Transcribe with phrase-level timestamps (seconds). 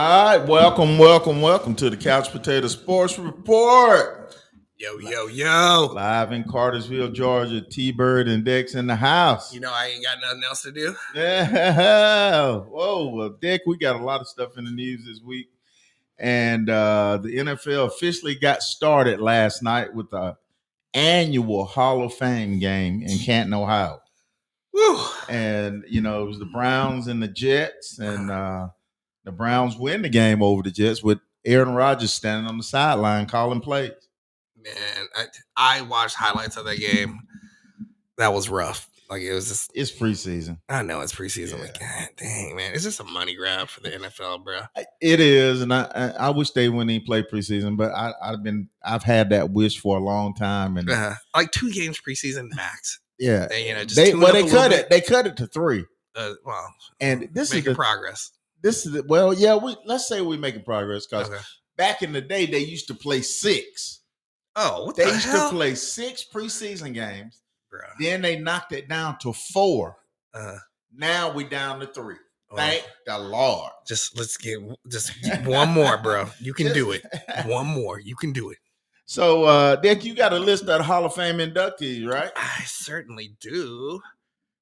[0.00, 4.32] All right, welcome, welcome, welcome to the Couch Potato Sports Report.
[4.76, 5.90] Yo, yo, yo.
[5.92, 7.60] Live in Cartersville, Georgia.
[7.60, 9.52] T Bird and Dex in the house.
[9.52, 10.94] You know I ain't got nothing else to do.
[11.16, 12.58] Yeah.
[12.68, 15.48] Whoa, well, Dick, we got a lot of stuff in the news this week.
[16.16, 20.36] And uh, the NFL officially got started last night with the
[20.94, 24.00] annual Hall of Fame game in Canton, Ohio.
[24.72, 25.00] Woo.
[25.28, 27.98] And, you know, it was the Browns and the Jets.
[27.98, 28.68] And uh,
[29.28, 33.26] the Browns win the game over the Jets with Aaron Rodgers standing on the sideline
[33.26, 33.92] calling plays.
[34.56, 34.74] Man,
[35.14, 35.24] I,
[35.56, 37.20] I watched highlights of that game.
[38.16, 38.88] That was rough.
[39.10, 40.58] Like it was just It's preseason.
[40.68, 41.60] I know it's preseason.
[41.60, 42.72] Like, God dang, man.
[42.74, 44.60] It's just a money grab for the NFL, bro.
[45.00, 48.68] It is, and I I wish they wouldn't even play preseason, but I, I've been
[48.82, 53.00] I've had that wish for a long time, and Uh, like two games preseason max.
[53.18, 54.80] yeah, And, you know, just they well they cut bit.
[54.80, 54.90] it.
[54.90, 58.32] They cut it to three, Uh, well, and this is the, progress.
[58.62, 59.56] This is well, yeah.
[59.56, 61.40] We let's say we're making progress because Okay.
[61.76, 64.00] back in the day they used to play six.
[64.56, 65.50] Oh, what They the used hell?
[65.50, 67.42] to play six preseason games.
[67.70, 67.80] bro.
[68.00, 69.96] Then they knocked it down to four.
[70.34, 70.56] Uh,
[70.94, 72.16] Now we down to three.
[72.50, 73.70] well, Thank the Lord.
[73.86, 74.58] just let's get
[74.90, 75.12] just
[75.44, 76.28] one more, bro.
[76.40, 77.04] You can do it.
[77.46, 78.00] One more.
[78.00, 78.58] You can do it.
[79.06, 82.30] So, uh, Dick, you got a list of Hall of Fame inductees, right?
[82.36, 84.00] I certainly do.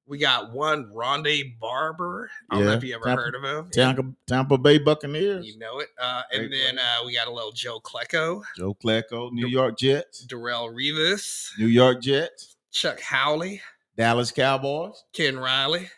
[0.07, 1.27] We got one Ronde
[1.59, 2.29] Barber.
[2.49, 3.69] I don't know if you ever Tampa- heard of him.
[3.71, 5.45] Tampa, Tampa Bay Buccaneers.
[5.45, 5.89] You know it.
[6.01, 9.77] Uh, and Great then uh, we got a little Joe Klecko, Joe Klecko, New York
[9.77, 13.61] Jets, Darelle Revis, New York Jets, Chuck Howley,
[13.97, 15.89] Dallas Cowboys, Ken Riley,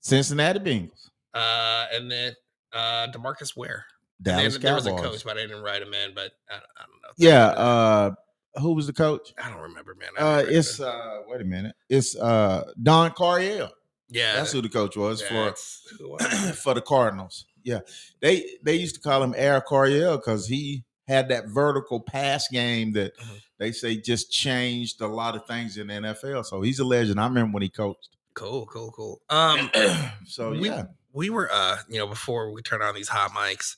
[0.00, 2.34] Cincinnati Bengals, uh, and then
[2.72, 3.84] uh, DeMarcus Ware.
[4.22, 6.14] Dallas then there was a coach, but I didn't write him in.
[6.14, 7.10] But I, I don't know.
[7.18, 8.14] Yeah, uh,
[8.60, 9.32] who was the coach?
[9.42, 10.08] I don't remember, man.
[10.18, 13.70] Uh, never- it's uh, wait a minute, it's uh, Don Coryell.
[14.10, 17.46] yeah, That's who the coach was that's who I- for for the Cardinals.
[17.64, 17.80] Yeah,
[18.20, 22.92] they they used to call him Air Coryell because he had that vertical pass game
[22.92, 23.40] that Mhm.
[23.58, 26.44] they say just changed a lot of things in the NFL.
[26.44, 27.18] So he's a legend.
[27.20, 28.10] I remember when he coached.
[28.34, 29.20] cool, cool, cool.
[29.30, 29.70] Um,
[30.26, 33.76] so we, yeah, we were uh you know before we turn on these hot mics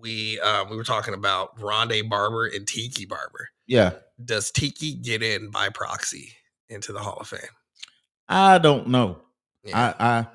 [0.00, 3.48] we uh we were talking about Ronde Barber and Tiki Barber.
[3.66, 3.92] yeah.
[4.24, 6.32] Does Tiki get in by proxy
[6.68, 7.40] into the Hall of Fame?
[8.28, 9.22] I don't know.
[9.64, 9.94] Yeah.
[9.98, 10.26] I, I,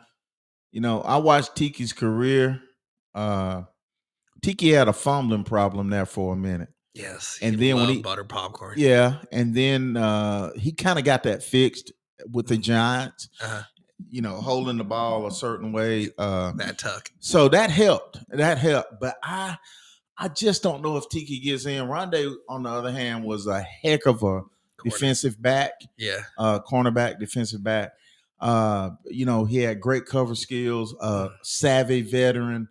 [0.72, 2.59] you know, I watched Tiki's career.
[3.16, 3.64] Uh,
[4.42, 6.69] Tiki had a fumbling problem there for a minute.
[6.94, 7.40] yes.
[7.42, 8.75] and then when he- butter popcorn.
[8.78, 11.92] Yeah, and then uh, he kind of got that fixed
[12.31, 13.30] with the Giants.
[13.42, 13.62] Uh-huh.
[14.10, 16.10] You know, holding the ball a certain way.
[16.18, 17.12] Uh, That tuck.
[17.20, 18.20] so that helped.
[18.30, 19.00] That helped.
[19.00, 19.58] But I,
[20.18, 21.88] I just don't know if Tiki gets in.
[21.88, 22.16] Ronde,
[22.48, 24.46] on the other hand, was a heck of a Corner.
[24.84, 25.74] defensive back.
[25.98, 26.20] Yeah.
[26.38, 27.92] uh, cornerback, defensive back.
[28.40, 32.70] Uh, you know, he had great cover skills, uh, savvy veteran.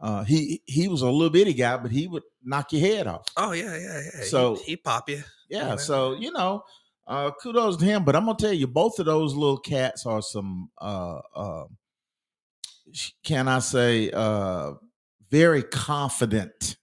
[0.00, 3.24] Uh, he he was a little bitty guy, but he would knock your head off.
[3.36, 4.24] Oh yeah, yeah, yeah.
[4.24, 5.22] So- he, pop you.
[5.48, 5.76] Yeah, Yeah.
[5.76, 6.64] so you know,
[7.06, 8.04] uh, kudos to him.
[8.04, 10.70] But I'm gonna tell you, both of those little cats are some.
[10.80, 11.64] Uh, uh,
[13.24, 14.72] can I say, uh,
[15.30, 16.76] very confident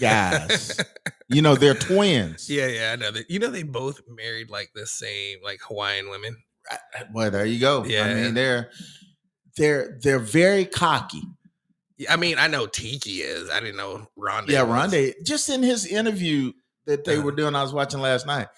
[0.00, 0.80] guys.
[1.28, 2.48] you know, they're twins.
[2.50, 2.92] yeah, yeah.
[2.92, 3.30] I know that.
[3.30, 6.36] You know, they both married like the same like Hawaiian women.
[7.12, 7.84] Well, there you go.
[7.84, 8.70] Yeah, I mean, they're
[9.56, 11.22] they're they're very cocky.
[11.96, 13.50] Yeah, I mean, I know Tiki is.
[13.50, 14.48] I didn't know Ronde.
[14.48, 14.92] Yeah, was.
[14.92, 15.14] Ronde.
[15.24, 16.52] Just in his interview
[16.86, 17.24] that they Uh-huh.
[17.24, 18.48] were doing, I was watching last night.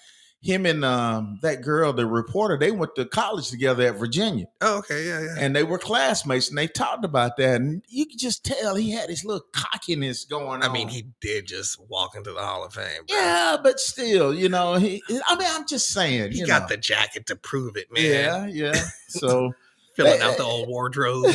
[0.43, 4.79] Him and um, that girl, the reporter, they went to college together at Virginia, Oh,
[4.79, 5.35] okay, yeah, yeah.
[5.37, 8.89] and they were classmates, and they talked about that, and you could just tell he
[8.91, 10.63] had his little cockiness going on.
[10.63, 13.05] I mean, he did just walk into the Hall of Fame.
[13.07, 13.15] Bro.
[13.17, 15.03] yeah, but still, you know, he.
[15.27, 16.67] I mean, I'm just saying, he you got know.
[16.69, 18.03] the jacket to prove it, man.
[18.03, 18.83] yeah, yeah.
[19.09, 19.53] So.
[19.95, 21.33] Filling Eh, out the eh, old wardrobe.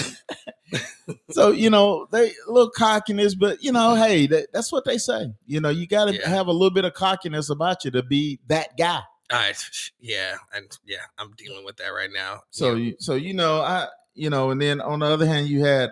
[1.30, 4.98] so you know they a little cockiness but you know hey that, that's what they
[4.98, 6.28] say you know you got to Yeah.
[6.28, 9.00] have a little bit of cockiness about you to be that guy
[9.30, 9.54] I,
[9.98, 12.42] yeah, and yeah, I'm dealing with that right now.
[12.50, 12.76] so Yeah.
[12.84, 15.90] you so you know i you know and then on the other hand you had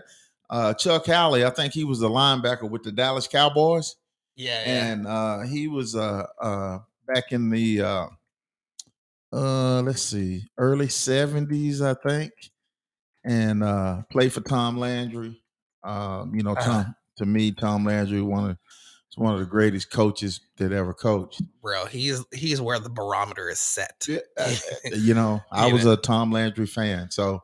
[0.50, 3.96] uh chuck howley i think he was a linebacker with the dallas cowboys
[4.36, 4.86] yeah, yeah.
[4.86, 8.06] and uh he was uh uh back in the uh
[9.32, 12.32] uh let's see early 70s i think
[13.24, 15.40] and uh played for tom landry
[15.82, 16.92] um you know tom Uh-huh.
[17.16, 18.56] to me tom landry one of
[19.10, 23.48] is one of the greatest coaches that ever coached bro, he's he's where the barometer
[23.48, 24.06] is set.
[24.08, 24.54] Yeah, uh,
[24.92, 27.42] you know i was a tom landry fan so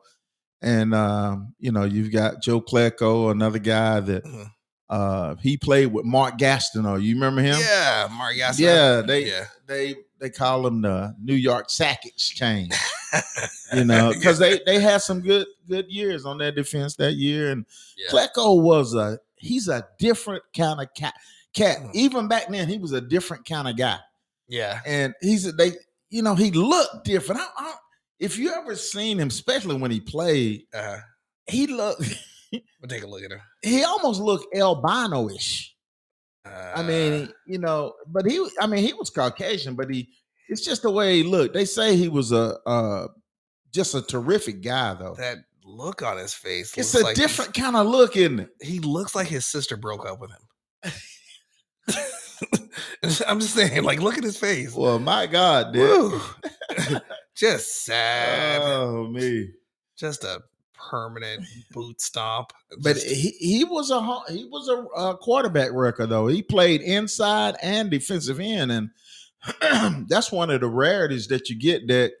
[0.61, 4.47] and um you know you've got joe Klecko, another guy that Mhm.
[4.89, 8.59] uh he played with mark gastineau you remember him Yeah, Mark Gasol.
[8.59, 9.45] yeah they yeah.
[9.65, 12.73] they they call him the New York Sack Exchange,
[13.73, 17.51] you know, because they they had some good good years on their defense that year,
[17.51, 17.65] and
[17.97, 18.09] yeah.
[18.11, 21.13] Klecko was a he's a different kind of cat.
[21.53, 21.79] Cat.
[21.79, 21.89] Mm.
[21.93, 23.97] Even back then, he was a different kind of guy,
[24.47, 24.79] Yeah.
[24.85, 25.73] and he's they.
[26.09, 27.39] You know, he looked different.
[27.41, 27.73] I, I,
[28.19, 30.97] if you ever seen him, especially when he played, Uh,
[31.47, 32.03] he looked.
[32.51, 33.39] we'll take a look at him.
[33.61, 35.73] he almost looked albino-ish.
[36.45, 38.45] Uh, I mean, you know, but he.
[38.59, 40.09] I mean, he was Caucasian, but he.
[40.49, 41.53] It's just the way he looked.
[41.53, 42.57] They say he was a.
[42.65, 43.07] uh
[43.73, 45.15] just a terrific guy, though.
[45.17, 46.77] that look on his face.
[46.77, 48.49] It's a like different kind of look, isn't it?
[48.61, 50.91] He looks like his sister broke up with him.
[53.27, 54.73] I'm just saying, like, look at his face.
[54.75, 56.21] Well, my God, dude.
[57.35, 58.61] Just sad.
[58.61, 59.49] Oh me.
[59.97, 60.41] just a
[60.89, 62.51] permanent boot stomp.
[62.81, 64.01] But Just- he, he was a
[64.31, 66.27] he was a, a quarterback record though.
[66.27, 68.89] He played inside and defensive end, and
[70.07, 72.13] that's one of the rarities that you get that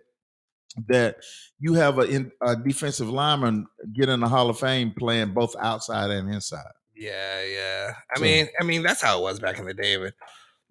[0.87, 1.17] that
[1.59, 5.55] you have a, in, a defensive lineman get in the Hall of Fame playing both
[5.59, 6.63] outside and inside.
[6.95, 7.93] yeah, yeah.
[8.15, 9.97] I So- mean, I mean, that's how it was back in the day.
[9.97, 10.13] But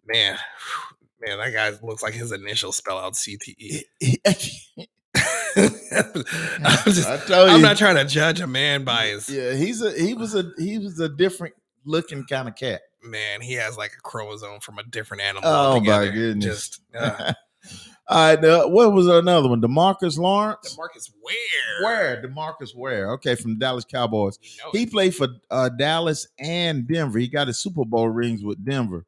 [0.06, 0.38] man,
[1.20, 3.82] man, that guy looks like his initials spell out CTE.
[5.56, 9.52] I'm just, I told you, I'm not trying to judge a man by his yeah,
[9.54, 11.54] he's a he was a he was a different
[11.84, 12.80] looking kind of cat.
[13.02, 13.40] Man.
[13.40, 15.42] He has like a chromosome from a different animal.
[15.48, 16.12] Oh, my altogether.
[16.12, 16.44] goodness.
[16.44, 17.32] Just uh,
[18.08, 19.60] All right, uh, what was another one?
[19.60, 20.76] DeMarcus Lawrence.
[20.76, 21.84] Marcus Ware.
[21.84, 23.12] Where DeMarcus Ware?
[23.12, 24.36] Okay, from Dallas Cowboys.
[24.42, 24.90] You know He it.
[24.90, 27.20] played for uh, Dallas and Denver.
[27.20, 29.04] He got his Super Bowl rings with Denver,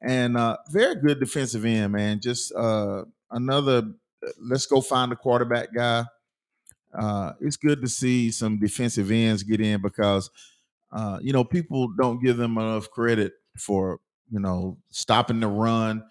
[0.00, 2.20] and uh, very good defensive end, man.
[2.20, 3.84] Just uh, another.
[4.40, 6.04] Let's go find a quarterback guy.
[6.92, 10.30] Uh, it's good to see some defensive ends get in because
[10.92, 14.00] uh, you know people don't give them enough credit for
[14.30, 16.04] you know stopping the run.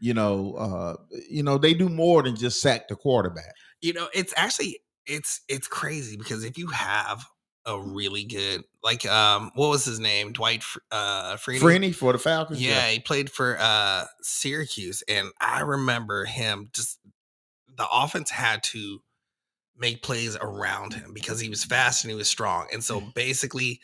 [0.00, 0.94] You know, uh,
[1.28, 3.54] you know they do more than just sack the quarterback.
[3.80, 7.24] you know it's actually it's it's crazy because if you have
[7.66, 11.60] a really good like um what was his name dwight uh Freeney?
[11.60, 12.62] Freeney for the Falcons.
[12.64, 16.98] yeah he played for uh syracuse and i remember him just
[17.76, 19.00] the offense had to
[19.76, 23.14] make plays around him because he was fast and he was strong and so Mm.
[23.14, 23.80] basically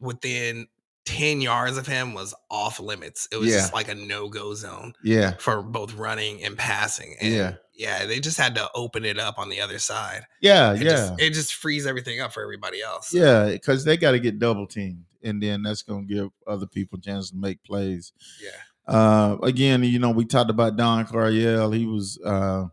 [0.00, 0.66] within
[1.06, 3.56] 10 yards of him was off limits it was Yeah.
[3.58, 5.34] just like a no-go zone yeah.
[5.38, 7.54] for both running and passing and Yeah.
[7.74, 10.90] yeah they just had to open it up on the other side Yeah, it yeah,
[10.90, 13.12] just, it just frees everything up for everybody else.
[13.12, 13.50] yeah.
[13.50, 16.98] Because they got to get double teamed, and then that's going to give other people
[16.98, 18.12] a chance to make plays.
[18.42, 18.92] Yeah.
[18.94, 21.70] Uh, again, you know, we talked about Don Coryell.
[21.72, 22.66] He was uh,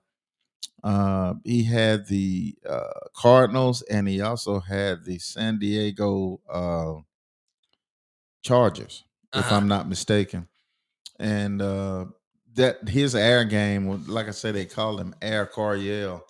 [0.83, 6.41] uh, he had the uh, Cardinals, and he also had the San Diego
[8.43, 9.03] Chargers,
[9.33, 9.55] if Uh-huh.
[9.55, 10.47] I'm not mistaken.
[11.19, 12.05] And uh,
[12.55, 16.21] that his air game, like I said, they called him Air Coryell.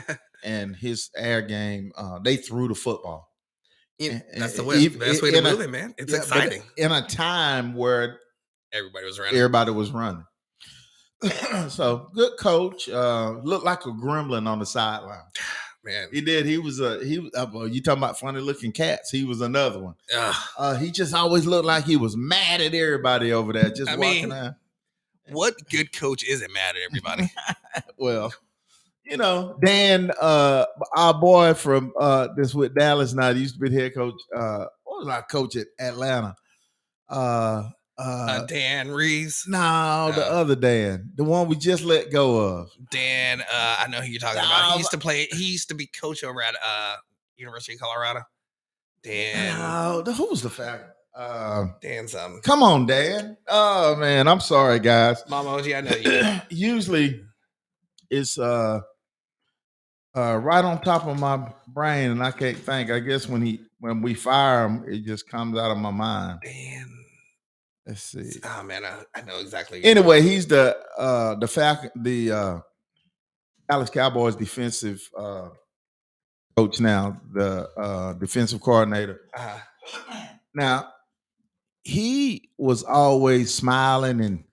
[0.44, 3.28] and his air game, uh, they threw the football.
[3.98, 4.84] Yeah, that's the way.
[4.86, 5.94] ev- Best way to in a- it, man.
[5.98, 6.62] It's Yeah, exciting.
[6.78, 8.18] in a time where
[8.72, 9.36] Everybody was running.
[9.36, 10.24] everybody was running.
[11.68, 12.88] so good coach.
[12.88, 15.20] Uh, looked like a gremlin on the sideline.
[15.84, 16.08] Man.
[16.12, 16.46] He did.
[16.46, 17.18] He was a he.
[17.18, 19.10] was- Uh, you talking about funny looking cats?
[19.10, 19.94] He was another one.
[20.58, 23.96] Uh, he just always looked like he was mad at everybody over there, just I
[23.96, 24.54] walking mean, out.
[25.30, 27.30] what good coach isn't mad at everybody?
[27.96, 28.32] Well,
[29.04, 30.64] you know, Dan, uh,
[30.96, 33.32] our boy from uh, this with Dallas now.
[33.32, 34.14] He used to be the head coach.
[34.34, 36.34] Uh, what was our coach at Atlanta?
[37.08, 37.68] Uh,
[38.00, 42.38] uh, uh, Dan Reeves, no, the uh, other Dan, the one we just let go
[42.38, 42.70] of.
[42.90, 43.40] Dan.
[43.42, 44.72] Uh, I know who you're talking about.
[44.72, 45.26] He used to play.
[45.32, 46.96] He used to be coach over at uh
[47.36, 48.20] University of Colorado.
[49.02, 49.58] Dan.
[49.58, 50.84] No, the- who was the fact?
[51.14, 52.06] Uh, Dan.
[52.08, 52.40] Something.
[52.42, 53.36] come on, Dan.
[53.48, 55.22] Oh man, I'm sorry, guys.
[55.28, 56.40] Mama OG, I know you.
[56.50, 57.20] Usually,
[58.08, 58.80] it's uh,
[60.16, 62.90] uh, right on top of my brain, and I can't think.
[62.90, 66.40] I guess when he when we fire him, it just comes out of my mind.
[66.44, 66.99] Dan.
[67.90, 68.40] Let's see.
[68.44, 69.84] Oh man, I, I know exactly.
[69.84, 72.60] Anyway, he's the uh the Falcon the uh
[73.68, 75.48] Dallas Cowboys defensive uh
[76.56, 79.20] coach now, the uh defensive coordinator.
[79.36, 79.58] Uh,
[80.54, 80.88] Now,
[81.82, 84.44] he was always smiling and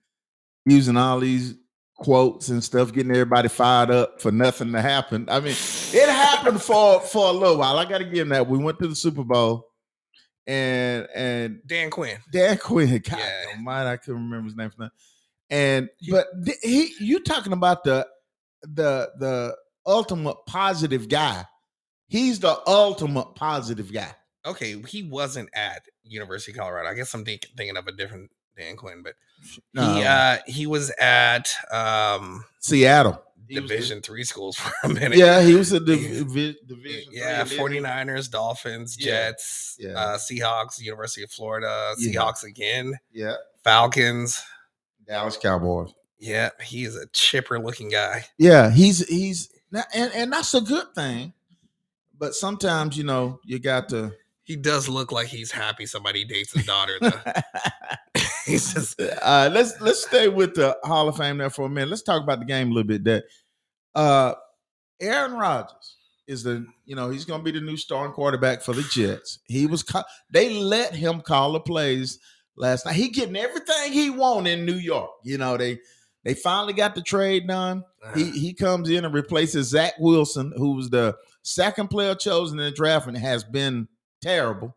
[0.66, 1.54] using all these
[1.96, 5.28] quotes and stuff, getting everybody fired up for nothing to happen.
[5.28, 5.54] I mean,
[5.92, 7.78] it happened for for a little while.
[7.78, 8.48] I got to give him that.
[8.48, 9.67] We went to the Super Bowl,
[10.48, 12.18] and and Dan Quinn.
[12.32, 13.44] Dan Quinn, God Yeah.
[13.54, 14.92] almighty, I couldn't remember his name for that.
[15.50, 16.26] And but
[16.62, 18.06] he, you talking about the
[18.62, 21.44] the the ultimate positive guy.
[22.08, 24.14] He's the ultimate positive guy.
[24.46, 26.88] Okay, he wasn't at University of Colorado.
[26.88, 29.14] I guess I'm think, thinking of a different Dan Quinn, but
[29.74, 33.22] No, he uh he was at um Seattle.
[33.54, 35.18] Division three schools for a minute.
[35.18, 37.12] Yeah, he was a He- div- division.
[37.12, 39.90] Yeah, then- 49ers, Dolphins, Jets, yeah.
[39.90, 42.12] Uh, Seahawks, University of Florida, Yeah.
[42.20, 44.42] Seahawks again, Yeah, Falcons.
[45.06, 45.90] Dallas Cowboys.
[46.18, 48.24] Yeah, he is a chipper looking guy.
[48.38, 49.48] Yeah, he's he's
[49.94, 51.32] and and that's a good thing.
[52.18, 54.12] But sometimes you know you got to.
[54.42, 56.94] He does look like he's happy somebody dates his daughter.
[57.00, 57.12] Though.
[58.52, 61.90] he's just uh, let's let's stay with the Hall of Fame there for a minute.
[61.90, 63.04] Let's talk about the game a little bit.
[63.04, 63.24] That
[63.94, 64.34] uh,
[65.00, 68.72] Aaron Rodgers is the you know he's going to be the new starting quarterback for
[68.72, 69.40] the Jets.
[69.44, 69.84] He was
[70.30, 72.18] they let him call the plays
[72.56, 72.94] last night.
[72.94, 75.10] He getting everything he want in New York.
[75.24, 75.78] You know they
[76.24, 77.84] they finally got the trade done.
[78.14, 82.64] He he comes in and replaces Zach Wilson, who was the second player chosen in
[82.64, 83.88] the draft and has been
[84.22, 84.74] terrible.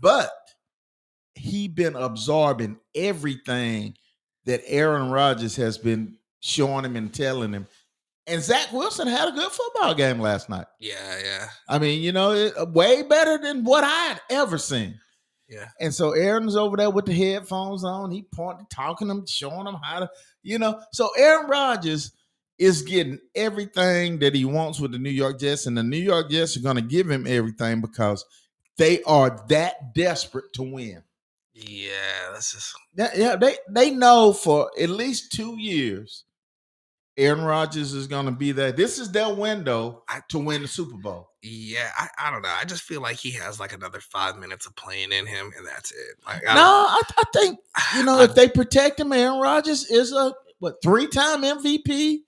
[0.00, 0.30] But
[1.34, 3.94] he been absorbing everything
[4.44, 7.66] that Aaron Rodgers has been showing him and telling him.
[8.26, 10.66] And Zach Wilson had a good football game last night.
[10.80, 14.56] yeah, yeah, I mean, you know, it, uh, way better than what I had ever
[14.56, 14.98] seen.
[15.48, 15.68] yeah.
[15.78, 18.10] And so Aaron's over there with the headphones on.
[18.10, 20.10] He pointing, talking to him, showing him how to,
[20.42, 20.80] you know.
[20.92, 22.12] So Aaron Rodgers
[22.58, 26.30] is getting everything that he wants with the New York Jets, and the New York
[26.30, 28.24] Jets are going to give him everything because
[28.78, 31.02] they are that desperate to win.
[31.54, 36.24] Yeah, that's just Yeah, yeah, they they know for at least two years,
[37.16, 38.72] Aaron Rodgers is going to be there.
[38.72, 41.28] This is their window to win the Super Bowl.
[41.42, 41.90] yeah.
[41.96, 42.48] I, I don't know.
[42.52, 45.64] I just feel like he has like another five minutes of playing in him, and
[45.64, 46.16] that's it.
[46.26, 47.58] Like, No, I I, I think
[47.96, 52.18] you know I- if they protect him, Aaron Rodgers is a what three time MVP.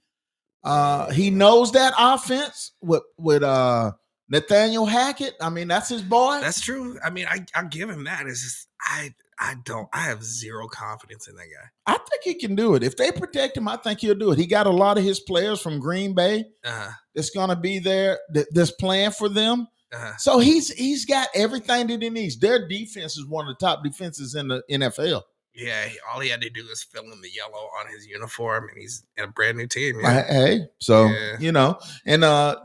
[0.62, 3.92] Uh, he knows that offense with with uh
[4.28, 5.34] Nathaniel Hackett.
[5.40, 6.40] I mean, that's his boy.
[6.40, 6.98] that's true.
[7.04, 8.26] I mean, I I give him that.
[8.26, 9.88] It's just I I don't.
[9.92, 11.68] I have zero confidence in that guy.
[11.86, 12.82] I think he can do it.
[12.82, 14.38] If they protect him, I think he'll do it.
[14.38, 17.78] He got a lot of his players from Green Bay Uh, that's going to be
[17.78, 19.68] there that, that's playing for them.
[19.92, 22.38] uh, So he's he's got everything that he needs.
[22.38, 25.22] Their defense is one of the top defenses in the NFL.
[25.54, 25.84] yeah.
[25.86, 28.78] he- All he had to do is fill in the yellow on his uniform, and
[28.80, 30.00] he's in a brand new team.
[30.00, 30.24] Yeah.
[30.26, 31.36] Hey, so Yeah.
[31.38, 32.56] you know, and uh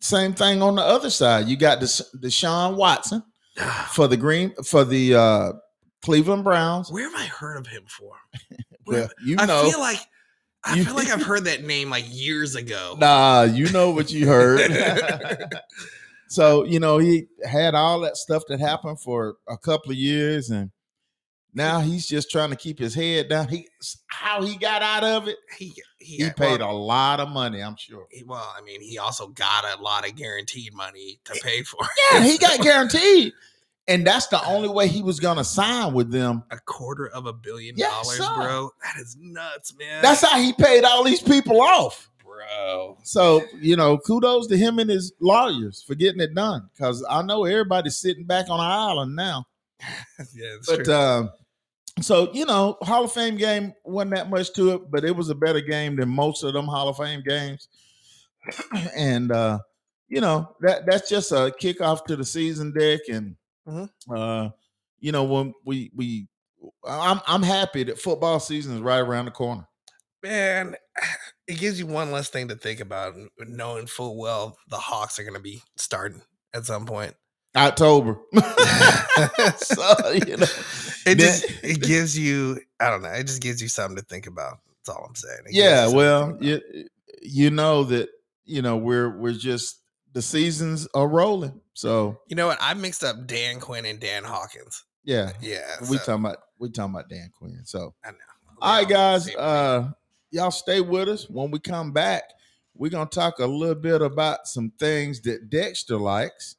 [0.00, 1.46] same thing on the other side.
[1.48, 1.86] You got the
[2.20, 3.22] Deshaun Watson
[3.92, 5.52] for the green for the uh
[6.02, 6.90] Cleveland Browns.
[6.92, 8.12] Where have I heard of him for?
[8.88, 9.98] Well, you I know, feel like
[10.64, 12.94] I You- feel like I've heard that name like years ago.
[13.00, 14.60] nah, you know what you heard.
[16.28, 20.50] so you know he had all that stuff that happened for a couple of years,
[20.50, 20.70] and
[21.54, 23.48] now he's just trying to keep his head down.
[23.48, 23.66] He
[24.06, 25.36] how he got out of it.
[25.58, 25.74] He
[26.06, 28.06] he, He paid well, a lot of money, I'm sure.
[28.10, 31.78] he- well, I mean, he also got a lot of guaranteed money to pay for.
[32.12, 33.32] Yeah, he got guaranteed.
[33.88, 36.42] And that's the only way he was gonna sign with them.
[36.50, 38.34] a quarter of a billion dollars, sir.
[38.34, 38.70] bro.
[38.82, 40.02] That is nuts, man.
[40.02, 42.10] That's how he paid all these people off.
[42.24, 42.98] bro.
[43.04, 46.68] So, you know, kudos to him and his lawyers for getting it done.
[46.78, 49.44] Cause I know everybody's sitting back on the island now.
[50.34, 50.94] yeah, But true.
[50.94, 51.30] um,
[52.00, 55.30] so you know, Hall of Fame game wasn't that much to it, but it was
[55.30, 57.68] a better game than most of them Hall of Fame games.
[58.96, 59.58] and uh,
[60.08, 63.02] you know, that that's just a kickoff to the season, Dick.
[63.08, 63.36] And
[63.66, 63.88] Mhm.
[64.14, 64.50] uh,
[65.00, 66.28] you know, when we we
[66.88, 69.66] I'm I'm happy that football season is right around the corner.
[70.22, 70.76] man,
[71.48, 75.22] it gives you one less thing to think about, knowing full well the Hawks are
[75.22, 76.22] going to be starting
[76.54, 77.14] at some point.
[77.56, 78.18] October.
[79.56, 80.46] so, you know,
[81.06, 84.26] It just it gives you, I don't know, it just gives you something to think
[84.26, 84.58] about.
[84.68, 85.40] That's all I'm saying.
[85.46, 86.60] It yeah, well, you
[87.22, 88.08] you know that
[88.44, 89.80] you know we're we're just
[90.12, 91.60] the seasons are rolling.
[91.74, 92.58] So you know what?
[92.60, 94.84] I mixed up Dan Quinn and Dan Hawkins.
[95.04, 97.60] yeah, Yeah, we so, talking about we talking about Dan Quinn.
[97.64, 98.16] So I know.
[98.60, 99.90] all right, They're all the guys, uh,
[100.30, 101.28] y'all stay with us.
[101.28, 102.24] When we come back,
[102.74, 106.56] we're gonna talk a little bit about some things that Dexter likes.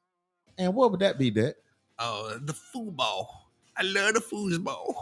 [0.58, 1.58] And what would that be, Dex?
[2.00, 3.27] Oh, the foosball.
[3.77, 4.96] I love the foosball.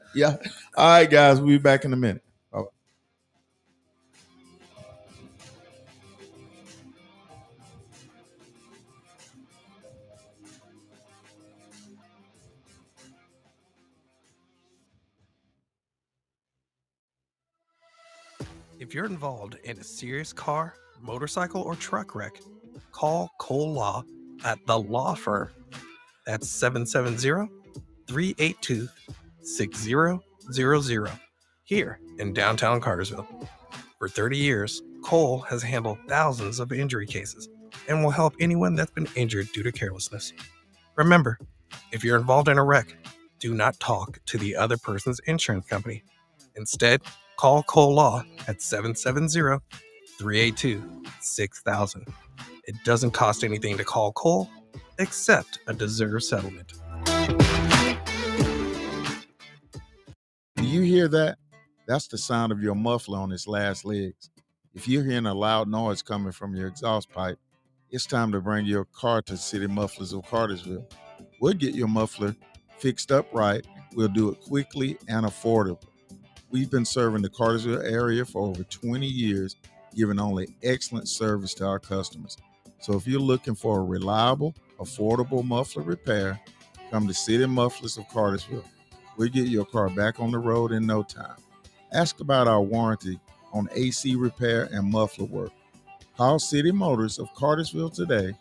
[0.14, 0.36] Yeah.
[0.78, 2.22] All right, guys, we'll be back in a minute.
[2.50, 2.70] Oh.
[18.78, 22.40] If you're involved in a serious car, motorcycle, or truck wreck,
[22.92, 24.02] call Cole Law
[24.46, 25.50] at the Law Firm.
[26.24, 27.55] That's 770
[28.08, 28.88] 382
[29.42, 30.20] 6000
[31.64, 33.26] here in downtown Cartersville.
[33.98, 37.48] For 30 years, Cole has handled thousands of injury cases
[37.88, 40.32] and will help anyone that's been injured due to carelessness.
[40.96, 41.38] Remember,
[41.92, 42.96] if you're involved in a wreck,
[43.40, 46.04] do not talk to the other person's insurance company.
[46.56, 47.02] Instead,
[47.36, 49.58] call Cole Law at 770
[50.18, 52.06] 382 6000.
[52.66, 54.48] It doesn't cost anything to call Cole
[54.98, 56.74] except a deserved settlement.
[60.96, 61.36] Hear that?
[61.86, 64.30] That's the sound of your muffler on its last legs.
[64.74, 67.38] If you're hearing a loud noise coming from your exhaust pipe,
[67.90, 70.88] it's time to bring your car to City Mufflers of Cartersville.
[71.38, 72.34] We'll get your muffler
[72.78, 73.62] fixed up right.
[73.94, 75.84] We'll do it quickly and affordably.
[76.50, 79.56] We've been serving the Cartersville area for over 20 years,
[79.94, 82.38] giving only excellent service to our customers.
[82.80, 86.40] So if you're looking for a reliable, affordable muffler repair,
[86.90, 88.64] come to City Mufflers of Cartersville.
[89.16, 91.36] We'll get your car back on the road in no time.
[91.92, 93.18] Ask about our warranty
[93.52, 95.52] on AC repair and muffler work.
[96.16, 98.32] Call City Motors of Cartersville today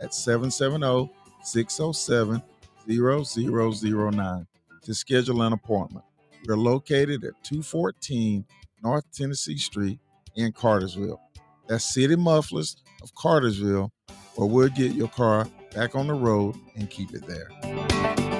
[0.00, 1.10] at 770
[1.42, 2.42] 607
[2.88, 4.46] 0009
[4.82, 6.04] to schedule an appointment.
[6.46, 8.44] We're located at 214
[8.82, 9.98] North Tennessee Street
[10.34, 11.20] in Cartersville.
[11.68, 13.90] That's City Mufflers of Cartersville,
[14.34, 18.31] where we'll get your car back on the road and keep it there.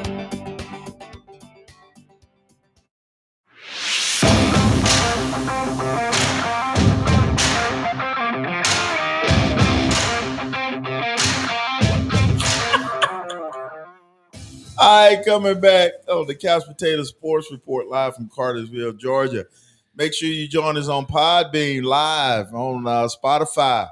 [15.16, 19.47] Right, coming back on the Couch Potato Sports Report live from Cartersville, Georgia.
[19.95, 23.88] Make sure you join us on Podbean live on uh, Spotify.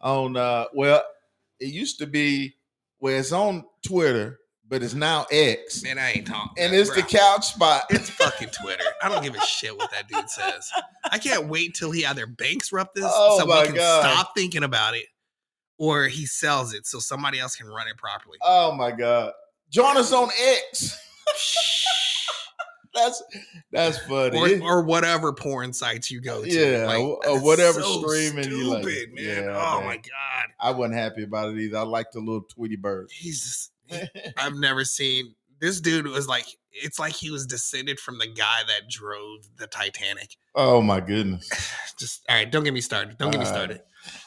[0.00, 1.02] On uh, well,
[1.60, 2.54] it used to be
[2.98, 6.52] where it's on Twitter, but it's now X, Man, I ain't talking.
[6.62, 7.84] and it's the Couch Spot.
[7.90, 8.84] It's fucking Twitter.
[9.02, 10.70] I don't give a shit what that dude says.
[11.10, 14.00] I can't wait till he either bankrupt this Oh so we can God.
[14.12, 15.06] stop thinking about it,
[15.78, 18.38] or he sells it so somebody else can run it properly.
[18.42, 19.32] Oh my God!
[19.70, 20.98] Join us on X.
[22.94, 23.22] That's
[23.70, 24.58] that's funny.
[24.60, 26.48] or, or whatever porn sites you go to.
[26.50, 28.84] Yeah, Like, or whatever so streaming you like.
[28.84, 29.24] stupid, man.
[29.44, 29.86] Yeah, oh man.
[29.86, 31.76] my god, I wasn't happy about it either.
[31.76, 33.10] I like the little Tweety bird.
[33.12, 34.08] he's just.
[34.38, 36.46] I've never seen this dude was like.
[36.72, 40.36] It's like he was descended from the guy that drove the Titanic.
[40.54, 41.48] oh my goodness!
[41.98, 42.50] Just all right.
[42.50, 43.16] Don't get me started.
[43.18, 43.56] Don't get me All right.
[43.58, 43.80] started.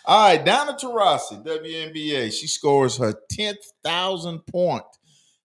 [0.06, 2.32] All right, Diana Taurasi, WNBA.
[2.34, 4.84] She scores her tenth thousand point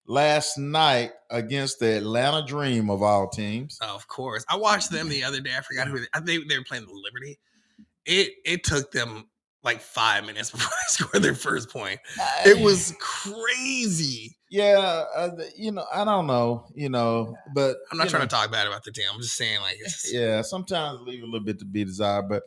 [0.07, 3.79] last night against the Atlanta Dream of all teams.
[3.83, 4.45] Oh, of course.
[4.49, 5.51] I watched them the other day.
[5.57, 7.39] I forgot who they, I think they were playing the Liberty.
[8.07, 9.29] It it took them
[9.63, 11.99] like five minutes before they scored their first point.
[12.45, 14.37] It was crazy.
[14.51, 18.35] yeah, uh, you know, I don't know, you know, but I'm not trying know, to
[18.35, 19.07] talk bad about the team.
[19.13, 22.43] I'm just saying like it's, Yeah, sometimes leave a little bit to be desired, but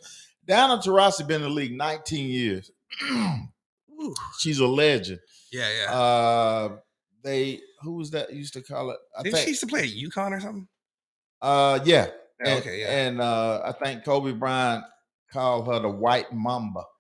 [0.46, 2.72] Diana Taurasi been in the league 19 years.
[4.40, 5.20] She's a legend.
[5.52, 5.92] yeah, yeah.
[5.92, 6.78] Uh,
[7.24, 8.98] they who was that used to call it?
[9.18, 10.68] I Didn't she used to play at UConn or something?
[11.42, 12.08] uh, yeah.
[12.44, 12.88] Yeah, And, okay, yeah.
[13.08, 14.84] And uh, I think Kobe Bryant
[15.34, 16.84] called her the White Mamba.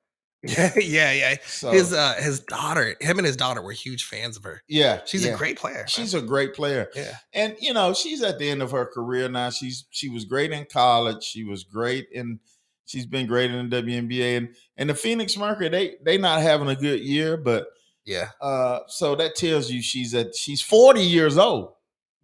[0.43, 1.35] Yeah, yeah, yeah.
[1.45, 4.61] So His uh his daughter, him and his daughter were huge fans of her.
[4.69, 5.33] yeah, She's yeah.
[5.33, 5.85] a great player.
[5.87, 7.17] She's a great player, yeah.
[7.33, 9.49] and you know she's at the end of her career now.
[9.49, 11.23] She's she was great in college.
[11.23, 12.39] She was great in.
[12.85, 16.69] She's been great in the WNBA, and and the Phoenix Mercury they they not having
[16.69, 17.67] a good year, but
[18.07, 18.29] Yeah.
[18.41, 21.73] uh, so that tells you she's at she's forty years old.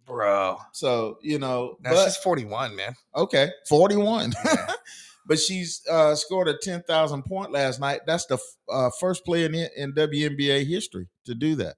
[0.06, 0.58] Bro.
[0.72, 2.94] So you know, Now but she's 41, man.
[3.14, 4.32] okay, forty one.
[4.44, 4.72] Yeah.
[5.26, 8.00] but she's uh, scored a ten thousand point last night.
[8.06, 11.76] That's the uh, first player in, in WNBA history to do that.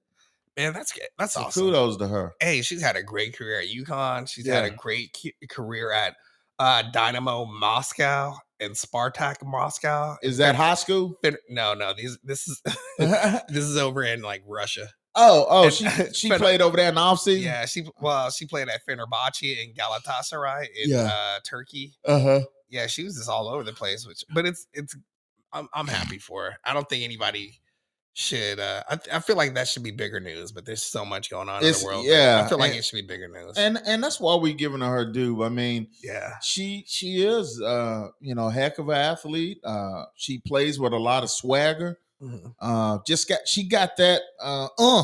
[0.57, 1.07] Man, that's good.
[1.19, 1.63] That's So awesome.
[1.67, 2.33] kudos to her.
[2.41, 4.27] hey, she's had a great career at UConn.
[4.27, 6.15] She's had a great ca- career at
[6.59, 10.17] uh, Dynamo Moscow and Spartak Moscow.
[10.21, 11.17] Is that high school?
[11.49, 14.87] No, no, these this is oh, this is over in like Russia.
[15.15, 17.41] oh, And- she she played over there in the offseason.
[17.43, 21.03] Yeah, she well, she played at Fenerbahce and Galatasaray in Yeah.
[21.13, 21.93] uh, Turkey.
[22.05, 22.39] Uh huh.
[22.69, 24.05] Yeah, she was just all over the place.
[24.05, 24.95] Which, but it's it's
[25.53, 26.57] I'm I'm happy for her.
[26.65, 27.61] I don't think anybody
[28.17, 28.59] should.
[28.59, 30.51] uh I, I feel like that should be bigger news.
[30.51, 32.05] But there's so much going on It's- in the world.
[32.07, 33.57] yeah, I feel like and- it should be bigger news.
[33.57, 35.43] And and that's why we're giving her due.
[35.43, 39.59] I mean, yeah, she she is uh you know heck of an athlete.
[39.63, 41.99] Uh, she plays with a lot of swagger.
[42.21, 42.53] Mhm.
[42.59, 45.03] Uh, just got she got that uh uh,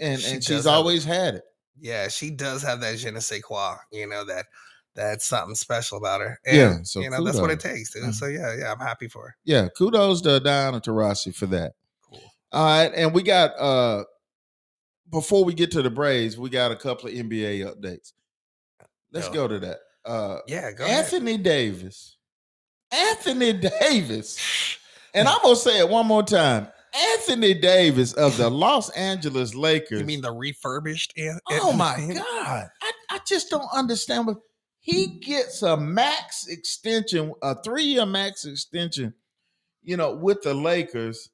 [0.00, 1.44] and She and she's have- always had it.
[1.80, 3.76] yeah, she does have that je ne sais quoi.
[3.92, 4.46] You know that
[4.94, 6.40] that's something special about her.
[6.44, 8.02] Yeah, so you know that's what it takes, dude.
[8.02, 8.14] Mhm.
[8.14, 9.36] So yeah, yeah, I'm happy for her.
[9.44, 11.74] Yeah, kudos to Diana Taurasi for that.
[12.52, 14.04] All right, and we got uh
[15.10, 18.12] before we get to the Braves, we got a couple of NBA updates.
[19.12, 19.32] Let's Yo.
[19.32, 19.78] go to that.
[20.04, 21.04] Uh Yeah, go ahead.
[21.04, 22.16] Anthony Davis.
[22.90, 24.38] Anthony Davis.
[25.14, 26.68] And I'm gonna say it one more time.
[26.94, 30.00] Anthony Davis of the Los Angeles Lakers.
[30.00, 31.14] You mean the refurbished?
[31.16, 32.68] An- oh my God.
[32.82, 34.36] I, I just don't understand what
[34.80, 39.14] he gets a max extension, a three-year max extension
[39.82, 41.28] you know, with the Lakers.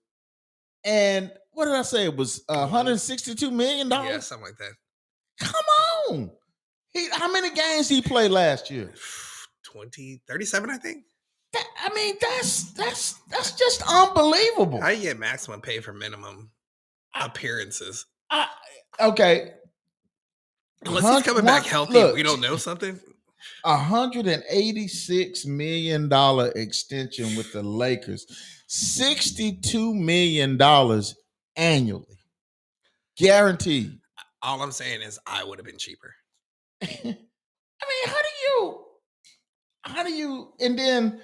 [0.88, 2.05] And what did I say?
[2.05, 4.09] It was uh, 162 million dollars.
[4.11, 4.72] Yeah, something like that.
[5.40, 5.64] Come
[6.11, 6.31] on.
[6.90, 8.92] He how many games he played last year?
[9.64, 11.05] 20, 37, I think.
[11.53, 14.81] That- I mean, that's that's that's just unbelievable.
[14.81, 16.51] How you get maximum pay for minimum
[17.14, 18.07] appearances?
[18.31, 18.48] I-
[19.01, 19.51] okay,
[20.87, 22.14] Unless he's coming back healthy, look.
[22.14, 22.98] we don't know something.
[23.64, 28.27] a hundred and eighty-six million dollar extension with the Lakers,
[28.68, 31.16] sixty-two million dollars
[31.57, 32.18] annually,
[33.16, 33.98] guaranteed.
[34.42, 36.14] All I'm saying is I would have been cheaper.
[36.83, 37.16] I mean,
[38.07, 38.85] how do you,
[39.83, 41.20] how do you, and then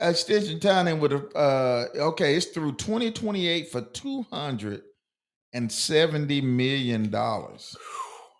[0.00, 7.76] extension timing with a, uh, okay, it's through 2028 for 270 million dollars.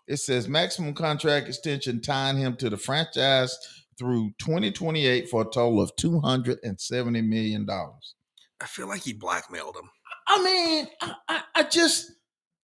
[0.07, 3.57] It says maximum contract extension tying him to the franchise
[3.99, 8.14] through 2028 for a total of 270 million dollars.
[8.61, 9.91] I feel like he blackmailed him.
[10.27, 12.13] I mean, I, I, I just,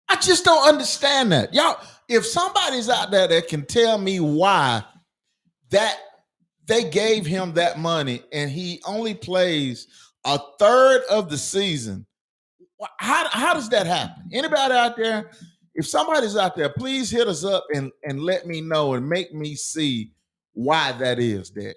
[0.08, 1.80] I just don't understand that, y'all.
[2.08, 4.84] If somebody's out there that can tell me why
[5.70, 5.98] that
[6.66, 9.88] they gave him that money and he only plays
[10.24, 12.06] a third of the season,
[12.98, 14.28] how how does that happen?
[14.32, 15.30] Anybody out there?
[15.74, 19.32] If somebody's out there, please hit us up and and let me know and make
[19.34, 20.12] me see
[20.52, 21.50] why that is.
[21.52, 21.74] That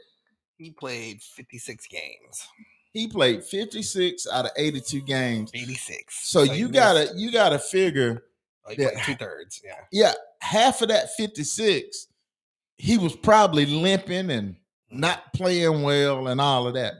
[0.57, 2.47] He played 56 games.
[2.93, 5.51] He played 56 out of 82 games.
[5.53, 6.29] 86.
[6.29, 8.23] So he you missed- gotta you gotta figure
[8.69, 8.89] he yeah.
[8.91, 9.61] played two thirds.
[9.63, 9.73] Yeah.
[9.91, 12.07] yeah, half of that 56,
[12.77, 14.55] he was probably limping and
[14.91, 16.93] not playing well and all of that.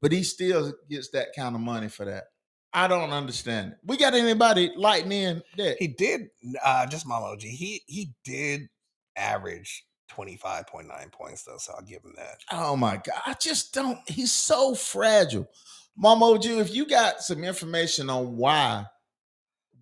[0.00, 2.24] But he still gets that kind of money for that.
[2.72, 3.78] I don't understand it.
[3.84, 5.76] We got anybody lighting in that?
[5.78, 6.28] He did
[6.64, 7.42] uh just Mama OG.
[7.42, 8.68] He he did
[9.16, 12.38] average 25.9 points though, so I'll give him that.
[12.52, 13.20] Oh my God.
[13.26, 13.98] I just don't.
[14.08, 15.48] He's so fragile.
[15.96, 18.86] Mama Ju, if you got some information on why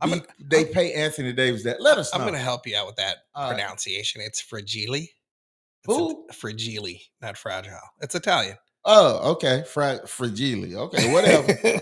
[0.01, 2.21] I'm gonna- they pay Anthony Davis that, let us know.
[2.21, 4.21] I'm gonna help you out with that pronunciation.
[4.21, 5.07] It's fragile.
[5.87, 6.27] Who?
[6.33, 7.79] Fragile, not fragile.
[8.01, 8.57] It's Italian.
[8.85, 9.64] Oh, okay.
[9.67, 10.77] Fra- fragile.
[10.83, 11.53] Okay, whatever.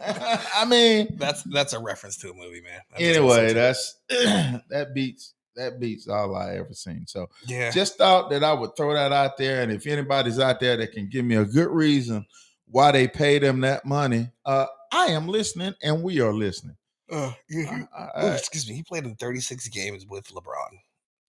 [0.54, 2.80] I mean, that's that's a reference to a movie, man.
[2.94, 7.06] I'm gonna anyway, that's that beats that beats all I ever seen.
[7.06, 7.70] So yeah.
[7.70, 9.62] just thought that I would throw that out there.
[9.62, 12.26] And if anybody's out there that can give me a good reason
[12.66, 16.76] why they pay them that money, uh, I am listening and we are listening.
[17.10, 17.32] Uh,
[18.16, 18.74] oh, excuse me.
[18.74, 20.78] He played in 36 games with LeBron.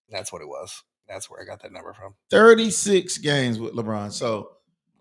[0.10, 0.84] That's what it was.
[1.08, 2.16] That's where I got that number from.
[2.32, 4.12] 36 games with LeBron.
[4.12, 4.52] So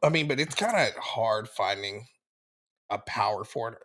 [0.05, 2.07] I mean, but it's kind of hard finding
[2.91, 3.79] a power forward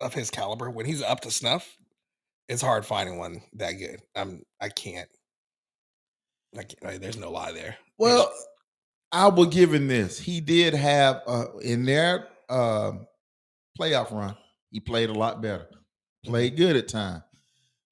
[0.00, 1.76] of his caliber when he's up to snuff.
[2.50, 4.02] It's hard finding one that good.
[4.16, 4.42] I'm.
[4.60, 5.08] I can't.
[6.58, 7.76] I can't like, there's no lie there.
[7.96, 8.32] Well,
[9.12, 10.18] I will give him this.
[10.18, 13.06] He did have uh, in their um
[13.80, 14.36] playoff run.
[14.72, 15.68] He played a lot better.
[16.24, 17.22] Played good at time.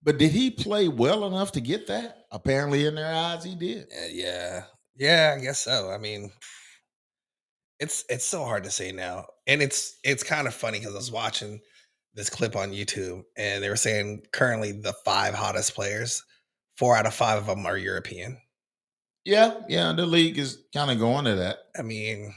[0.03, 2.25] But did he play well enough to get that?
[2.33, 3.85] Apparently, in their eyes, he did.
[3.85, 4.65] Uh, yeah,
[4.97, 5.93] yeah, I guess so.
[5.93, 6.33] I mean,
[7.79, 10.99] it's it's so hard to say now, and it's it's kind of funny because I
[10.99, 11.61] was watching
[12.19, 16.25] this clip on YouTube, and they were saying currently the five hottest players,
[16.77, 18.39] four out of five of them are European.
[19.25, 19.93] Yeah, yeah.
[19.93, 21.59] The league is kind of going to that.
[21.79, 22.35] I mean,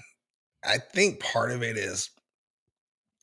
[0.63, 2.11] I think part of it is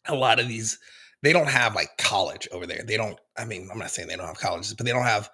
[0.07, 0.79] a lot of these
[1.23, 2.83] they don't have like college over there.
[2.85, 3.18] They don't.
[3.37, 5.31] I mean, I'm not saying they don't have colleges, but they don't have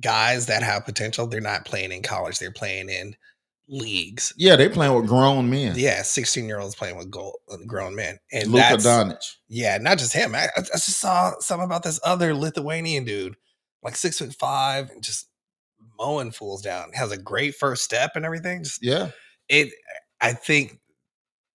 [0.00, 1.26] guys that have potential.
[1.26, 2.38] They're not playing in college.
[2.38, 3.16] They're playing in
[3.68, 4.32] leagues.
[4.36, 5.74] Yeah, they playing with grown men.
[5.76, 8.18] Yeah, 16 year olds playing with goal, uh, grown men.
[8.32, 9.36] And Luka Doncic.
[9.48, 10.34] yeah, not just him.
[10.34, 13.36] I, I just saw something about this other Lithuanian dude,
[13.82, 15.28] like six foot five, and just
[15.98, 16.92] mowing fools down.
[16.92, 18.64] Has a great first step and everything.
[18.64, 19.10] Just Yeah,
[19.48, 19.72] it.
[20.20, 20.78] I think,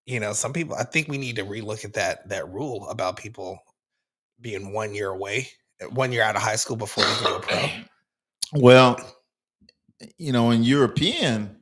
[0.06, 0.76] you know, some people.
[0.76, 3.58] I think we need to relook at that that rule about people
[4.40, 5.48] being one year away,
[5.90, 7.66] one year out of high school before they go pro.
[8.52, 8.98] Well,
[10.18, 11.56] you know, in European,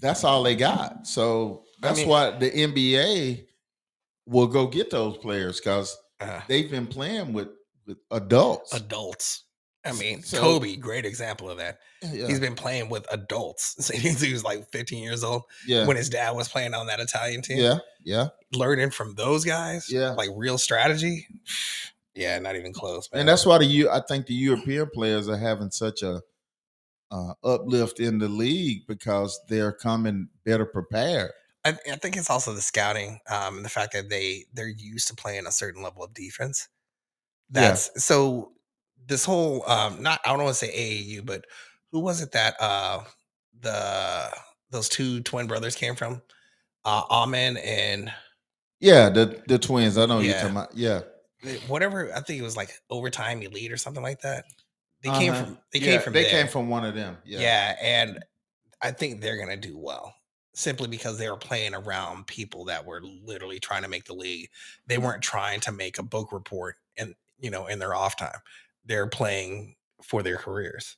[0.00, 1.06] that's all they got.
[1.06, 3.46] So I that's mean- why the NBA
[4.26, 7.48] will go get those players because Uh, they've been playing with
[7.86, 8.72] with adults.
[8.74, 9.44] adults.
[9.84, 11.78] I mean, So- Kobe, great example of that.
[12.02, 15.42] yeah, He's been playing with adults since he was like 15 years old.
[15.68, 17.58] yeah, when his dad was playing on that Italian team.
[17.58, 18.28] yeah, yeah.
[18.52, 20.10] Learning from those guys, Yeah.
[20.10, 21.26] like real strategy.
[22.18, 23.20] Yeah, not even close, man.
[23.20, 26.22] And that's why the I think the European players are having such a
[27.10, 31.32] uh, uplift in the league because they're coming better prepared.
[31.64, 35.08] I, I think it's also the scouting, um, and the fact that they they're used
[35.08, 36.68] to playing a certain level of defense.
[37.52, 37.60] Yeah.
[37.62, 38.52] That's so.
[39.08, 41.44] This whole um, not I don't want to say AAU, but
[41.92, 43.04] who was it that uh
[43.60, 44.28] the
[44.70, 46.22] those two twin brothers came from?
[46.84, 48.12] Uh, Amen and
[48.80, 49.96] Yeah, the the twins.
[49.96, 50.76] I know you're talking about.
[50.76, 51.02] Yeah,
[51.68, 52.12] whatever.
[52.14, 54.44] I think it was like overtime elite or something like that.
[55.02, 55.44] They came Uh-huh.
[55.44, 55.58] from.
[55.72, 56.12] They Yeah, came from.
[56.14, 56.30] They there.
[56.30, 57.18] came from one of them.
[57.24, 57.40] Yeah.
[57.40, 57.76] Yeah.
[57.80, 58.24] and
[58.82, 60.14] I think they're gonna do well
[60.54, 64.48] simply because they were playing around people that were literally trying to make the league.
[64.86, 68.38] They weren't trying to make a book report and you know in their off time.
[68.84, 70.96] They're playing for their careers.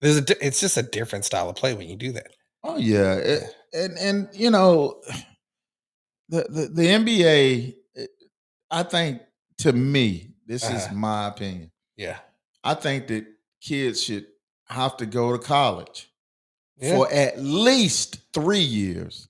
[0.00, 0.46] There's a.
[0.46, 2.28] It's just a different style of play when you do that.
[2.64, 5.00] Oh yeah, It- and and you know,
[6.28, 7.74] the the, the NBA.
[7.94, 8.10] it-
[8.70, 9.22] I think
[9.58, 10.94] to me, this is Uh-huh.
[10.94, 11.70] my opinion.
[11.96, 12.18] Yeah.
[12.64, 13.26] I think that
[13.60, 14.26] kids should
[14.68, 16.10] have to go to college
[16.78, 16.96] Yeah.
[16.96, 19.28] for at least three years.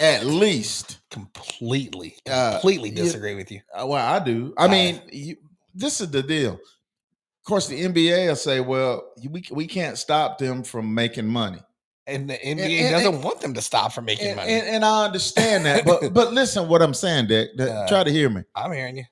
[0.00, 0.98] At least.
[1.10, 3.60] completely, Uh, completely you- disagree with you.
[3.72, 4.52] Uh, Well, I do.
[4.58, 5.36] I I- mean, you,
[5.72, 6.54] this is the deal.
[6.54, 11.60] Of course, the NBA will say, "Well, we we can't stop them from making money,"
[12.08, 14.52] And the NBA and- doesn't want them to stop from making and, money.
[14.52, 15.84] and, and I understand that.
[15.84, 17.50] But but listen, what I'm saying, Dick.
[17.58, 17.86] that- Uh.
[17.88, 18.42] try to hear me.
[18.56, 19.04] I'm hearing you.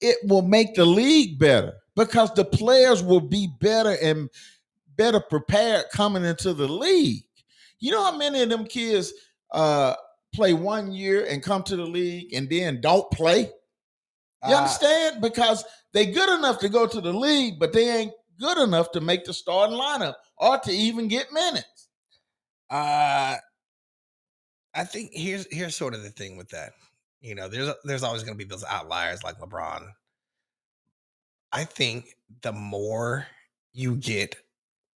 [0.00, 4.30] It will make the league better because the players will be better and
[4.96, 7.24] better prepared coming into the league.
[7.80, 9.12] You know how many of them kids
[9.50, 9.94] uh,
[10.32, 13.40] play one year and come to the league and then don't play?
[14.46, 15.20] You Uh, understand?
[15.20, 19.00] Because they're good enough to go to the league, but they ain't good enough to
[19.00, 21.88] make the starting lineup or to even get minutes.
[22.70, 23.36] Uh,
[24.74, 26.72] I think here's here's sort of the thing with that.
[27.20, 29.88] You know, there's there's always going to be those outliers like LeBron.
[31.52, 33.26] I think the more
[33.72, 34.36] you get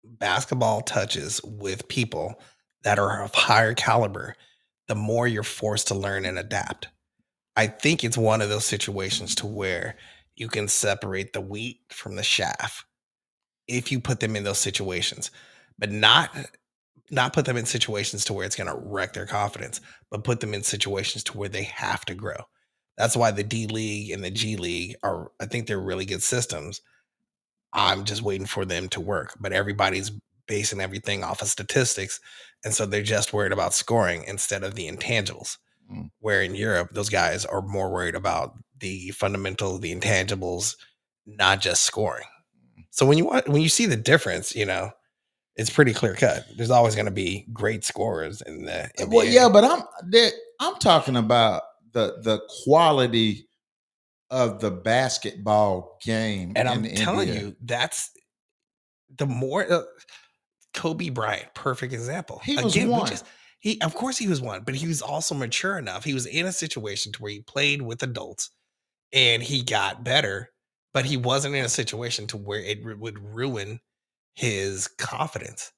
[0.04, 2.40] basketball touches with people
[2.82, 4.34] that are of higher caliber,
[4.88, 6.88] the more you're forced to learn and adapt.
[7.56, 9.96] I think it's one of those situations to where
[10.34, 12.84] you can separate the wheat from the chaff
[13.68, 15.30] if you put them in those situations,
[15.78, 16.30] but not
[17.10, 20.40] not put them in situations to where it's going to wreck their confidence, but put
[20.40, 22.36] them in situations to where they have to grow.
[23.02, 26.22] That's why the D League and the G League are, I think they're really good
[26.22, 26.82] systems.
[27.72, 30.12] I'm just waiting for them to work, but everybody's
[30.46, 32.20] basing everything off of statistics.
[32.64, 35.58] And so they're just worried about scoring instead of the intangibles.
[35.92, 36.12] Mm.
[36.20, 40.76] Where in Europe, those guys are more worried about the fundamentals, the intangibles,
[41.26, 42.28] not just scoring.
[42.90, 44.92] So when you want, when you see the difference, you know,
[45.56, 46.46] it's pretty clear cut.
[46.56, 49.08] There's always going to be great scorers in the NBA.
[49.08, 49.82] Well, yeah, but I'm
[50.60, 51.62] I'm talking about
[51.92, 53.48] the the quality
[54.30, 56.52] of the basketball game.
[56.56, 58.10] and I'm telling you, that's
[59.16, 59.82] the more uh,
[60.72, 62.40] Kobe Bryant, perfect example.
[62.44, 63.06] He was we one.
[63.06, 63.26] just-
[63.60, 66.02] he, of course, he was one, but he was also mature enough.
[66.02, 68.50] He was in a situation to where he played with adults,
[69.12, 70.50] and he got better.
[70.92, 73.80] But he wasn't in a situation to where it would ruin
[74.34, 75.72] his confidence.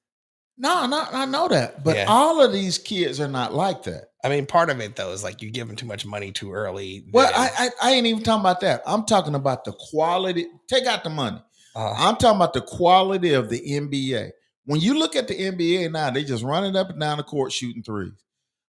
[0.57, 2.05] No, no, I know that, but Yeah.
[2.07, 4.11] all of these kids are not like that.
[4.23, 6.53] I mean, part of it though is like you give them too much money too
[6.53, 7.05] early.
[7.11, 8.81] Well, I, I I ain't even talking about that.
[8.85, 10.47] I'm talking about the quality.
[10.67, 11.41] Take out the money.
[11.75, 14.31] uh, I'm talking about the quality of the NBA.
[14.65, 17.51] When you look at the NBA now, they just running up and down the court
[17.51, 18.13] shooting threes.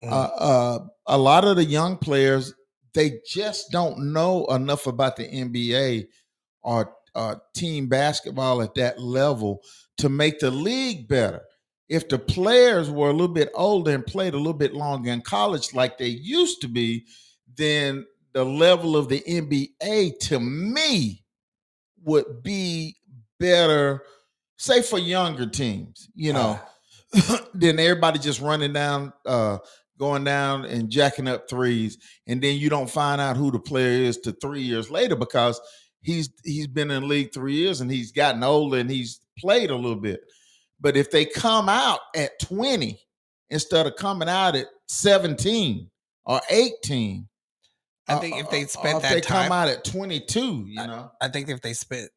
[0.04, 0.12] Mm.
[0.12, 2.54] Uh, uh, a lot of the young players,
[2.94, 6.08] they just don't know enough about the NBA
[6.64, 9.62] or uh, team basketball at that level
[10.00, 11.42] to make the league better.
[11.88, 15.22] If the players were a little bit older and played a little bit longer in
[15.22, 17.06] college like they used to be,
[17.58, 21.24] then the level of the NBA to me
[22.04, 22.98] would be
[23.40, 24.04] better,
[24.58, 26.60] say for younger teams, you know,
[27.16, 29.58] uh, than everybody just running down, uh,
[29.98, 34.04] going down and jacking up threes, and then you don't find out who the player
[34.04, 35.60] is to three years later because
[36.02, 39.72] he's he's been in the league three years and he's gotten older and he's played
[39.72, 40.22] a little bit.
[40.80, 43.00] But if they come out at 20
[43.50, 45.90] instead of coming out at 17
[46.26, 47.28] or 18,
[48.08, 50.76] I think if they uh, spent if that they time- come out at 22, you
[50.76, 51.12] know.
[51.22, 52.10] I think if they spent,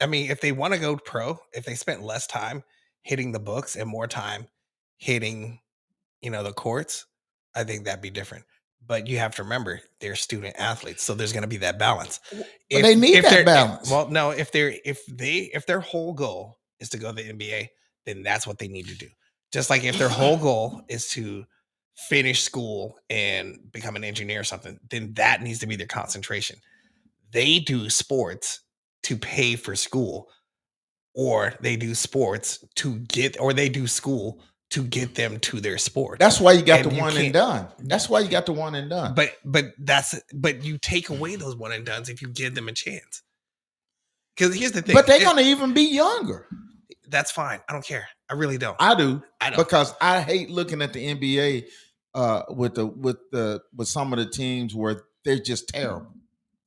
[0.00, 2.62] I mean, if they want to go pro, if they spent less time
[3.02, 4.46] hitting the books and more time
[4.98, 5.60] hitting,
[6.20, 7.06] you know, the courts,
[7.54, 8.44] I think that'd be different.
[8.86, 12.20] But you have to remember they're student athletes, so there's going to be that balance.
[12.30, 13.90] But they need that they're- if- balance.
[13.90, 17.32] well, no, if they're if they if their whole goal is to go to the
[17.32, 17.68] NBA,
[18.06, 19.08] then that's what they need to do.
[19.52, 21.44] Just like if their whole goal is to
[22.08, 26.56] finish school and become an engineer or something, then that needs to be their concentration.
[27.32, 28.60] They do sports
[29.04, 30.28] to pay for school,
[31.14, 34.40] or they do sports to get, or they do school
[34.70, 36.18] to get them to their sport.
[36.18, 37.68] That's why you got And the you one and done.
[37.78, 39.14] That's why you got the one and done.
[39.14, 42.68] but but that's but you take away those one and dones if you give them
[42.68, 43.22] a chance.
[44.36, 44.94] Because here's the thing.
[44.94, 46.48] but they're gonna even be younger.
[47.08, 47.60] That's fine.
[47.68, 48.08] I don't care.
[48.30, 48.76] I really don't.
[48.80, 49.58] I do I don't.
[49.58, 51.66] because I hate looking at the NBA
[52.14, 56.12] uh, with the with the with some of the teams where they're just terrible.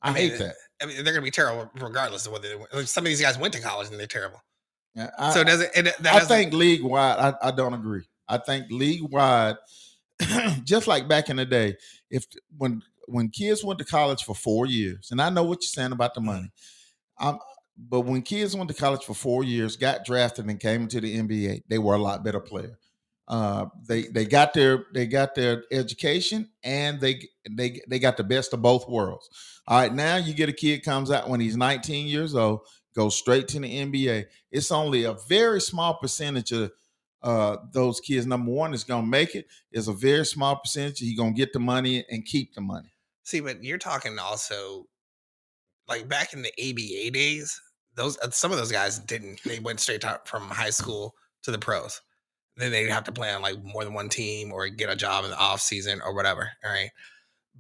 [0.01, 0.55] I, I mean, hate that.
[0.81, 3.37] I mean, they're going to be terrible regardless of whether they, some of these guys
[3.37, 4.41] went to college and they're terrible.
[4.93, 5.71] Yeah, I, so does it?
[6.05, 8.03] I think league wide, I, I don't agree.
[8.27, 9.55] I think league wide,
[10.63, 11.77] just like back in the day,
[12.09, 12.25] if
[12.57, 15.91] when when kids went to college for four years, and I know what you're saying
[15.91, 16.51] about the money,
[17.19, 17.39] um,
[17.77, 21.17] but when kids went to college for four years, got drafted, and came into the
[21.17, 22.77] NBA, they were a lot better player.
[23.27, 28.23] Uh, they they got their they got their education and they they they got the
[28.23, 29.29] best of both worlds.
[29.67, 32.61] All right, now you get a kid comes out when he's 19 years old,
[32.95, 34.27] goes straight to the NBA.
[34.49, 36.71] It's only a very small percentage of
[37.21, 38.25] uh, those kids.
[38.25, 39.47] Number one is going to make it.
[39.73, 40.99] Is a very small percentage.
[40.99, 42.93] He's going to get the money and keep the money.
[43.23, 44.85] See, but you're talking also
[45.89, 47.61] like back in the ABA days.
[47.97, 49.41] Those uh, some of those guys didn't.
[49.43, 52.01] They went straight to, from high school to the pros.
[52.55, 55.25] Then they'd have to play on like more than one team or get a job
[55.25, 56.49] in the off season or whatever.
[56.63, 56.91] All right.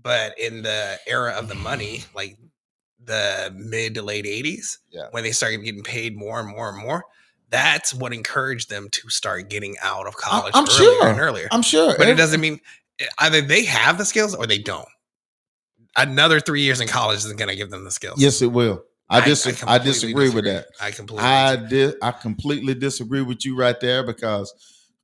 [0.01, 2.37] But in the era of the money, like
[3.03, 5.07] the mid to late 80s, Yeah.
[5.11, 7.03] when they started getting paid more and more and more,
[7.49, 11.07] that's what encouraged them to start getting out of college I'm earlier sure.
[11.07, 12.59] and earlier I'm sure, but it doesn't mean
[12.99, 14.87] eh, either they have the skills or they don't.
[15.95, 18.21] Another three years in college isn't going to give them the skills.
[18.21, 18.83] Yes, it will.
[19.09, 20.67] I, dis- I, completely disagree, with that.
[20.81, 21.25] I completely.
[21.25, 21.91] I disagree.
[21.91, 24.53] di- I completely disagree with you right there because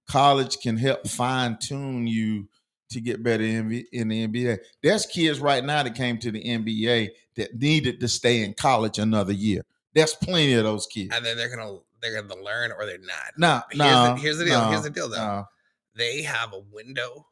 [0.10, 2.48] college can help fine tune you
[2.90, 4.58] to get better in, V- in the NBA.
[4.82, 9.00] There's kids right now that came to the NBA that needed to stay in college
[9.00, 9.62] another year.
[9.94, 11.16] There's plenty of those kids.
[11.16, 13.38] and then they're gonna they're gonna learn or they're not.
[13.38, 14.04] No, Here's no.
[14.16, 15.46] the- here's the deal, here's the deal, though.
[15.96, 17.28] They have a window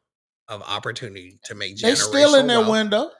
[0.48, 1.76] of opportunity to make.
[1.78, 2.70] They're still in their wealth.
[2.70, 3.10] window.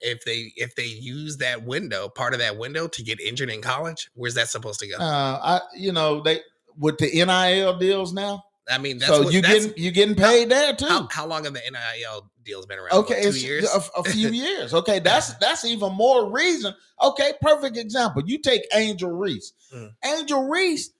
[0.00, 3.62] If they if they use that window, part of that window to get injured in
[3.62, 4.96] college, where's that supposed to go?
[4.96, 6.40] Uh, I, you know, they
[6.78, 8.44] with the NIL deals now.
[8.68, 10.86] I mean, that's so what, you that's, getting you getting paid there too.
[10.86, 12.92] how, how long have the NIL deals been around?
[12.92, 13.64] Okay, What, two years.
[13.64, 14.72] A, a few years.
[14.72, 16.74] Okay, that's that's even more reason.
[17.02, 18.22] Okay, perfect example.
[18.24, 19.52] You take Angel Reese.
[19.74, 19.92] Mm.
[20.04, 20.90] Angel Reese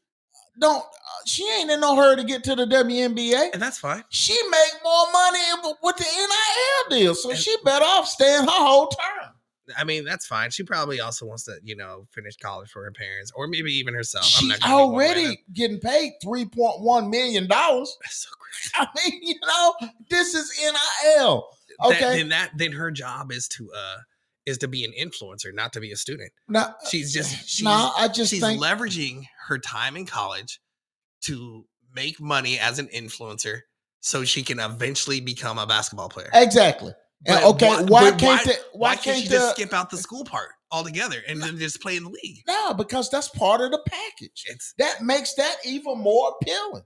[0.60, 0.78] don't.
[0.78, 3.50] Uh, she ain't in no hurry to get to the WNBA.
[3.52, 4.04] and that's fine.
[4.10, 5.38] She make more money
[5.82, 9.30] with the NIL deal, so And- she better off staying her whole term.
[9.78, 10.50] I mean, that's fine.
[10.50, 13.94] She probably also wants to, you know, finish college for her parents, or maybe even
[13.94, 14.26] herself.
[14.26, 17.46] I'm She's not gonna be one way or already getting paid three point one million
[17.48, 17.96] dollars.
[18.02, 18.70] That's so crazy.
[18.74, 19.74] I mean, you know,
[20.10, 21.46] this is NIL.
[21.80, 23.96] That- Okay, then that then her job is to uh
[24.46, 26.30] is to be an influencer, not to be a student.
[26.46, 30.60] No, She's just she's no, I just she's think leveraging her time in college
[31.22, 33.60] to make money as an influencer,
[34.00, 36.30] so she can eventually become a basketball player.
[36.32, 36.92] exactly.
[37.26, 39.88] But okay, why, but can't the, why, why, can't can't she the, just skip out
[39.90, 42.42] the school part altogether and then just play in the league?
[42.46, 44.44] No, because that's part of the package.
[44.46, 46.82] It's That makes that even more appealing.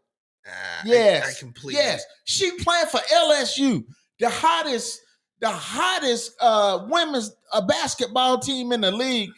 [0.46, 3.84] uh, I- I, Yes, completely Yes, she playing for LSU,
[4.20, 5.00] the hottest,
[5.40, 9.30] the hottest uh women's uh, basketball team in the league.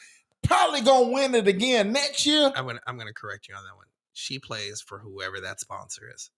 [0.43, 2.51] Probably gonna win it again next year.
[2.57, 3.87] I'm gonna I'm gonna correct you on that one.
[4.13, 6.31] She plays for whoever that sponsor is.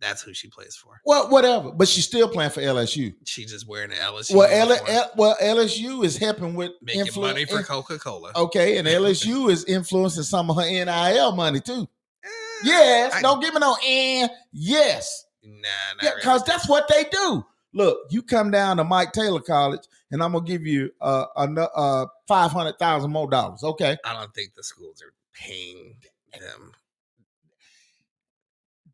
[0.00, 1.00] That's who she plays for.
[1.06, 3.14] Well, whatever, but she's still playing for LSU.
[3.24, 4.34] She's just wearing an LSU.
[4.34, 8.32] Well, L- L- well, LSU is helping with making influ- money for Coca Cola.
[8.34, 11.88] Okay, and LSU is influencing some of her NIL money too.
[12.24, 12.28] Eh,
[12.64, 15.24] yes, I- don't give me no and yes.
[15.44, 16.20] Nah, not Yeah, really.
[16.20, 17.46] because that's what they do.
[17.74, 19.80] Look, you come down to Mike Taylor College,
[20.12, 23.64] and I'm gonna give you uh, uh five hundred thousand more dollars.
[23.64, 25.96] Okay, I don't think the schools are paying
[26.40, 26.72] them.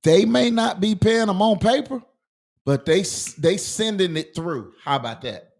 [0.03, 2.03] they may not be paying them on paper,
[2.64, 3.05] but they
[3.38, 4.73] they sending it through.
[4.83, 5.51] How about that?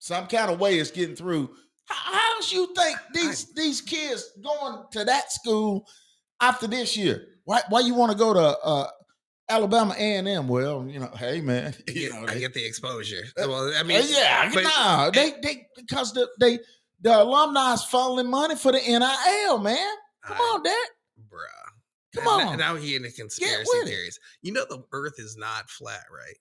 [0.00, 1.50] Some kind of way it's getting through.
[1.84, 5.86] How, how's you think these these kids going to that school
[6.40, 7.26] after this year?
[7.44, 8.88] Why why you want to go to uh,
[9.48, 10.48] Alabama A and M?
[10.48, 13.24] Well, you know, hey man, I you get, know, I get the exposure.
[13.36, 16.58] Well, I Uh, mean, yeah, but- nah, they they because the they
[17.00, 19.94] the alumni is funneling money for the NIL, man.
[20.24, 20.74] Come I- on, Dad.
[21.30, 22.22] bruh.
[22.24, 22.58] Come And on.
[22.58, 23.90] Now he into conspiracy with it.
[23.90, 24.18] theories.
[24.42, 26.36] You know the Earth is not flat, right?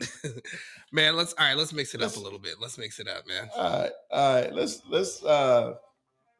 [0.92, 1.56] man, let's all right.
[1.56, 2.56] Let's mix it up Let's- a little bit.
[2.60, 3.48] Let's mix it up, man.
[3.56, 4.52] All right, all right.
[4.54, 5.74] Let's let's uh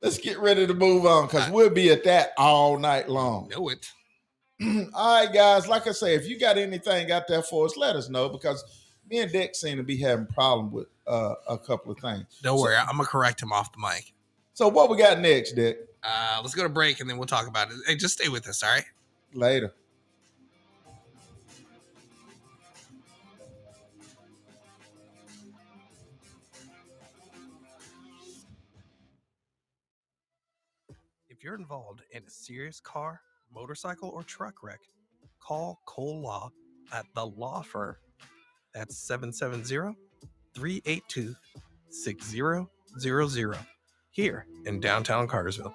[0.03, 3.49] let's get ready to move on because we'll be at that all night long.
[3.49, 3.87] Know it.
[4.95, 5.67] all right, guys.
[5.69, 8.65] Like I say, if you got anything out there for us, let us know because
[9.11, 12.25] me and Dick seem to be having problem with uh, a couple of things.
[12.43, 12.77] Don't So- worry.
[12.77, 14.13] I'm gonna correct him off the mic.
[14.55, 15.79] So what we got next, Dick?
[16.03, 17.77] Uh, let's go to break and then we'll talk about it.
[17.87, 18.85] Hey, just stay with us, all right?
[19.33, 19.73] Later.
[31.29, 33.21] If you're involved in a serious car,
[33.55, 34.81] motorcycle, or truck wreck,
[35.41, 36.51] call Cole Law
[36.93, 37.97] at the law firm.
[38.75, 39.97] That's 770
[40.55, 41.35] 382
[41.91, 42.69] 6000
[44.11, 45.75] here in downtown Cartersville.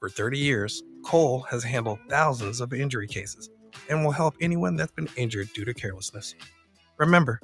[0.00, 3.50] For 30 years, Cole has handled thousands of injury cases
[3.88, 6.34] and will help anyone that's been injured due to carelessness.
[6.98, 7.40] Remember,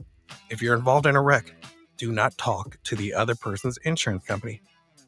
[0.50, 1.52] if you're involved in a wreck,
[1.96, 4.62] do not talk to the other person's insurance company.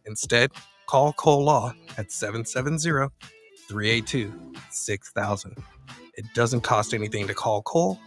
[0.07, 0.53] Instead,
[0.87, 3.09] call Cole Law at 770
[3.69, 4.33] 382
[4.71, 5.57] 6000.
[6.15, 7.99] It doesn't cost anything to call Cole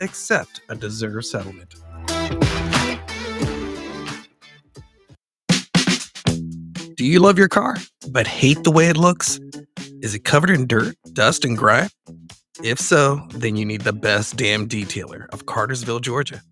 [0.00, 1.74] except a deserved settlement.
[6.96, 7.76] Do you love your car
[8.10, 9.40] but hate the way it looks?
[10.02, 11.90] Is it covered in dirt, dust, and grime?
[12.62, 16.42] If so, then you need the best damn detailer of Cartersville, Georgia.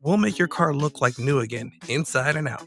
[0.00, 2.66] We'll make your car look like new again, inside and out.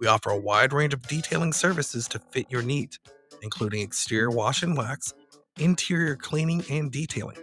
[0.00, 2.98] We offer a wide range of detailing services to fit your needs,
[3.42, 5.12] including exterior wash and wax,
[5.58, 7.38] interior cleaning and detailing,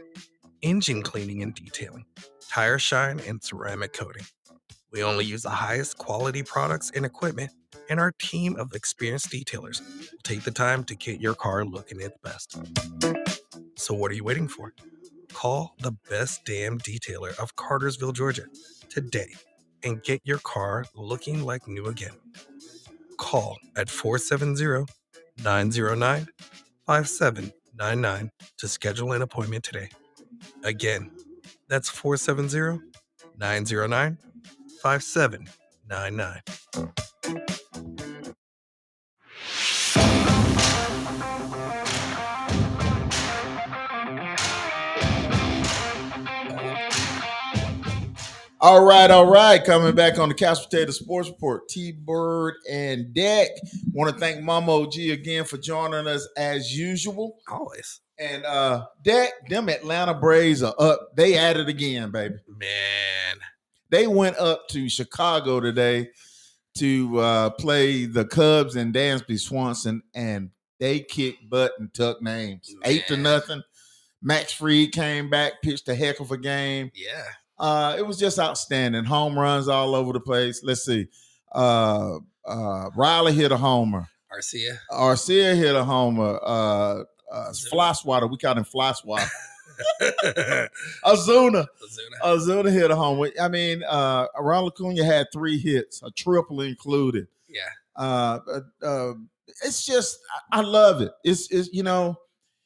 [0.62, 2.06] engine cleaning and detailing,
[2.50, 4.26] tire shine, and ceramic coating.
[4.92, 7.52] We only use the highest quality products and equipment,
[7.90, 12.02] and our team of experienced detailers will take the time to get your car looking
[12.02, 12.58] its best.
[13.78, 14.74] So, what are you waiting for?
[15.34, 18.44] Call the best damn detailer of Cartersville, Georgia
[18.90, 19.30] today
[19.84, 22.14] and get your car looking like new again.
[23.18, 24.86] Call at 470
[25.44, 26.28] 909
[26.86, 29.90] 5799 to schedule an appointment today.
[30.64, 31.12] Again,
[31.68, 32.80] that's 470
[33.38, 34.18] 909
[34.82, 36.42] 5799.
[48.64, 49.64] All right, all right.
[49.64, 53.50] Coming back on the Couch Potato Sports Report, T Bird and Deck.
[53.92, 57.40] Want to thank Mama OG again for joining us as usual.
[57.48, 58.02] Always.
[58.20, 61.16] And uh Deck, them Atlanta Braves are up.
[61.16, 62.36] They at it again, baby.
[62.48, 63.38] Man.
[63.90, 66.10] They went up to Chicago today
[66.78, 72.72] to uh play the Cubs and Dansby Swanson, and they kicked butt and took names.
[72.86, 73.64] Eight to nothing.
[74.22, 76.92] Max Fried came back, pitched a heck of a game.
[76.94, 77.24] Yeah.
[77.62, 79.06] Uh, it was just outstanding.
[79.06, 80.64] Home runs all over the place.
[80.64, 81.08] Let's see.
[81.52, 84.08] Uh, uh, Riley hit a homer.
[84.36, 84.78] Arcia.
[84.92, 86.40] Arcia hit a homer.
[86.42, 87.54] Uh, uh,
[88.30, 89.30] we call him Fly Swatter.
[91.06, 92.22] Azuna, Ozuna.
[92.24, 93.30] Azuna hit a homer.
[93.40, 97.28] I mean, uh, Ronald Acuna had three hits, a triple included.
[97.48, 97.62] Yeah.
[97.96, 99.14] Uh, uh, uh,
[99.64, 100.18] it's just,
[100.52, 101.12] I, I love it.
[101.24, 102.18] It's, it's, you know,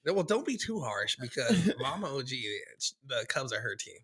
[0.05, 2.29] Well, don't be too harsh because Mama OG,
[3.07, 3.97] the Cubs are her team.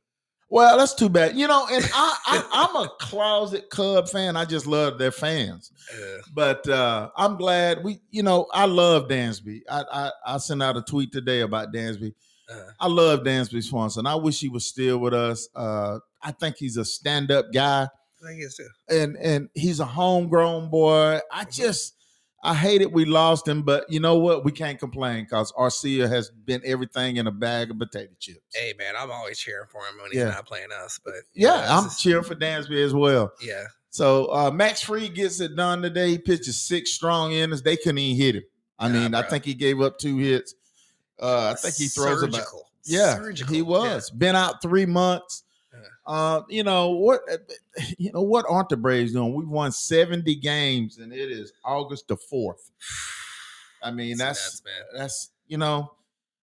[0.53, 1.37] Well, that's too bad.
[1.37, 2.43] You know, and I, I
[2.75, 4.35] I'm a closet Cub fan.
[4.35, 5.71] I just love their fans.
[5.93, 9.61] Uh, But uh I'm glad we, you know, I love Dansby.
[9.69, 12.13] I I, I sent out a tweet today about Dansby.
[12.53, 14.05] uh, I love Dansby Swanson.
[14.05, 15.47] I wish he was still with us.
[15.55, 17.87] Uh I think he's a stand-up guy
[18.27, 18.67] I guess too.
[18.89, 21.19] and and he's a homegrown boy.
[21.31, 21.95] I just
[22.43, 24.43] I hate it we lost him, but you know what?
[24.43, 28.39] We can't complain because Arcia has been everything in a bag of potato chips.
[28.55, 30.29] Hey man, I'm always cheering for him when he's Yeah.
[30.29, 30.99] not playing us.
[31.03, 33.31] But yeah, it's I'm just- cheering for Dansby as well.
[33.41, 33.65] yeah.
[33.91, 36.11] So uh, Max Fried gets it done today.
[36.11, 37.61] He pitches six strong innings.
[37.61, 38.43] They couldn't even hit him.
[38.79, 40.55] I Nah, mean, I think he gave up two hits.
[41.21, 42.69] Uh, I think he throws about Surgical.
[42.85, 43.15] yeah.
[43.17, 43.53] Surgical.
[43.53, 43.65] He Yeah.
[43.67, 45.43] was been out three months.
[46.05, 47.22] Uh, you know what?
[47.97, 49.34] You know what aren't the Braves doing?
[49.34, 52.69] We've won seventy games, and it is August the fourth.
[53.82, 54.63] I mean, that's nuts,
[54.95, 55.93] that's you know,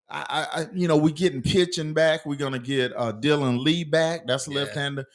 [0.09, 2.25] I, I, you know we getting pitching back.
[2.25, 4.27] We're gonna get uh, Dylan Lee back.
[4.27, 4.61] That's a Yeah.
[4.61, 5.07] left-hander.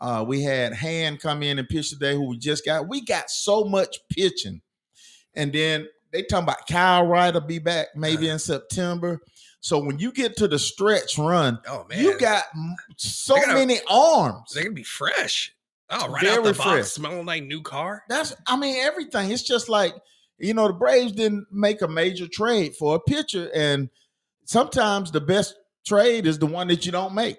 [0.00, 2.88] Uh, we had Hand come in and pitch today, who we just got.
[2.88, 4.60] We got so much pitching,
[5.34, 8.32] and then they talking about Kyle Wright will be back maybe Uh-huh.
[8.34, 9.20] in September.
[9.64, 12.44] So when you get to the stretch run, Oh man, you got
[12.96, 14.52] so gonna- many arms.
[14.52, 15.54] they're gonna be fresh.
[15.88, 16.66] Oh, right Very out the fresh.
[16.66, 18.02] box, smelling like new car.
[18.08, 19.30] That's I mean everything.
[19.30, 19.94] It's just like
[20.38, 23.88] you know the Braves didn't make a major trade for a pitcher, and
[24.44, 25.54] sometimes the best
[25.86, 27.38] trade is the one that you don't make.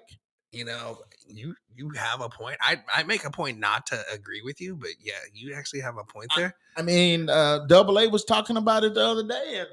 [0.52, 2.56] You know, you you have a point.
[2.62, 5.98] I I make a point not to agree with you, but yeah, you actually have
[5.98, 6.54] a point there.
[6.76, 9.68] I mean, uh, Double A was talking about it the other day, and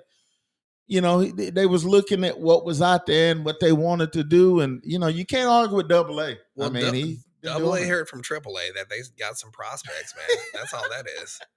[0.92, 4.12] you know they, they was looking at what was out there and what they wanted
[4.14, 6.32] to do, and you know you can't argue with Double A.
[6.32, 7.04] I Well, mean, Dou- he
[7.42, 7.88] been Double A it.
[7.88, 10.38] heard from Triple A that they got some prospects, man.
[10.54, 11.40] That's all that is.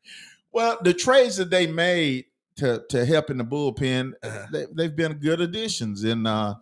[0.53, 2.27] Well, the trades that they made
[2.59, 4.47] to to help in the bullpen, Uh-huh.
[4.53, 6.05] they, they've been good additions.
[6.05, 6.55] And uh,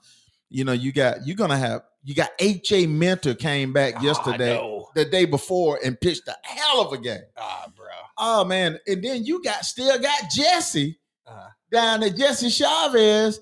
[0.49, 2.87] you know, you got you're gonna have you got A.J.
[2.87, 7.21] Minter came back yesterday, Oh, the day before, and pitched a hell of a game.
[7.37, 7.85] Ah, bro.
[8.17, 8.79] Oh man!
[8.87, 11.49] And then you got still got Jesse Uh-huh.
[11.73, 13.41] Down to Jesse Chavez,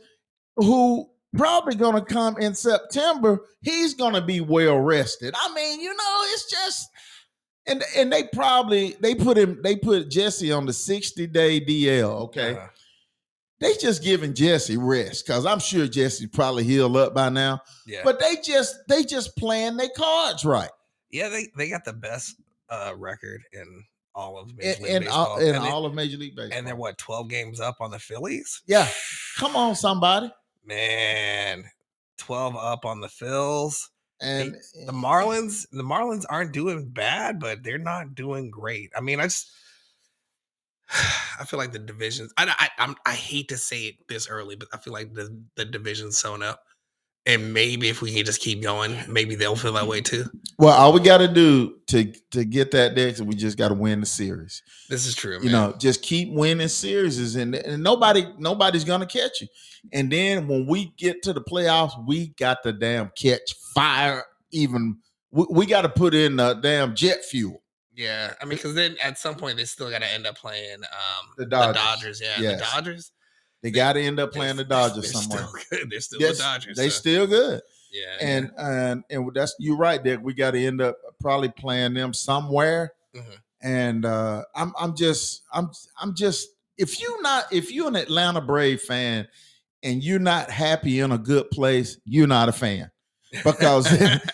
[0.56, 3.40] who probably gonna come in September.
[3.62, 5.34] He's gonna be well rested.
[5.36, 6.88] I mean, you know, it's just
[7.66, 12.22] And and they probably they put him they put Jesse on the 60 day DL.
[12.22, 12.56] Okay.
[12.56, 12.66] Uh,
[13.60, 17.60] They just giving Jesse rest because I'm sure Jesse probably healed up by now.
[17.86, 18.00] yeah.
[18.02, 20.70] But they just they just playing their cards right.
[21.10, 22.36] yeah, they, they got the best
[22.70, 25.26] uh, record in all of Major In, League in, Baseball.
[25.26, 26.56] all, in and, they- all of Major League Baseball.
[26.58, 28.62] and they're what, 12 games up on the Phillies?
[28.66, 28.88] Yeah.
[29.38, 30.30] Come on, somebody.
[30.64, 31.64] Man,
[32.18, 33.88] 12 up on the Phils.
[34.22, 38.90] And The eh, eh, Marlins, the Marlins aren't doing bad, but they're not doing great.
[38.94, 39.50] I mean, I just
[41.40, 42.32] I feel like the divisions.
[42.36, 45.42] I I I'm, I hate to say it this early, but I feel like the
[45.56, 46.62] the division's sewn up.
[47.26, 50.24] And maybe if we can just keep going, maybe they'll feel that way too.
[50.58, 53.74] well, all we got to do to to get that next, we just got to
[53.74, 54.62] win the series.
[54.88, 55.34] This is true.
[55.42, 55.52] You man.
[55.52, 59.48] know, just keep winning series, and, and nobody nobody's gonna catch you.
[59.92, 64.24] And then when we get to the playoffs, we got the damn catch fire.
[64.50, 64.96] Even
[65.30, 67.62] we, we got to put in the damn jet fuel.
[67.94, 70.76] Yeah, I mean, because then at some point they still got to end up playing
[70.84, 71.74] um, The the Dodgers.
[71.82, 72.20] Dodgers.
[72.22, 72.58] Yeah, Yes.
[72.60, 73.12] the Dodgers.
[73.62, 75.46] They got to end up playing the Dodgers they're somewhere.
[75.60, 75.90] Still good.
[75.90, 76.76] They're still Yes, the Dodgers.
[76.76, 77.60] They so, still good.
[77.92, 80.20] yeah, and and and that's you're right, Dick.
[80.22, 82.92] We got to end up probably playing them somewhere.
[83.14, 83.36] Mhm.
[83.62, 86.48] And uh, I'm I'm just I'm I'm just
[86.78, 89.28] if you not if you're an Atlanta Brave fan
[89.82, 92.90] and you're not happy in a good place, you're not a fan
[93.44, 93.86] because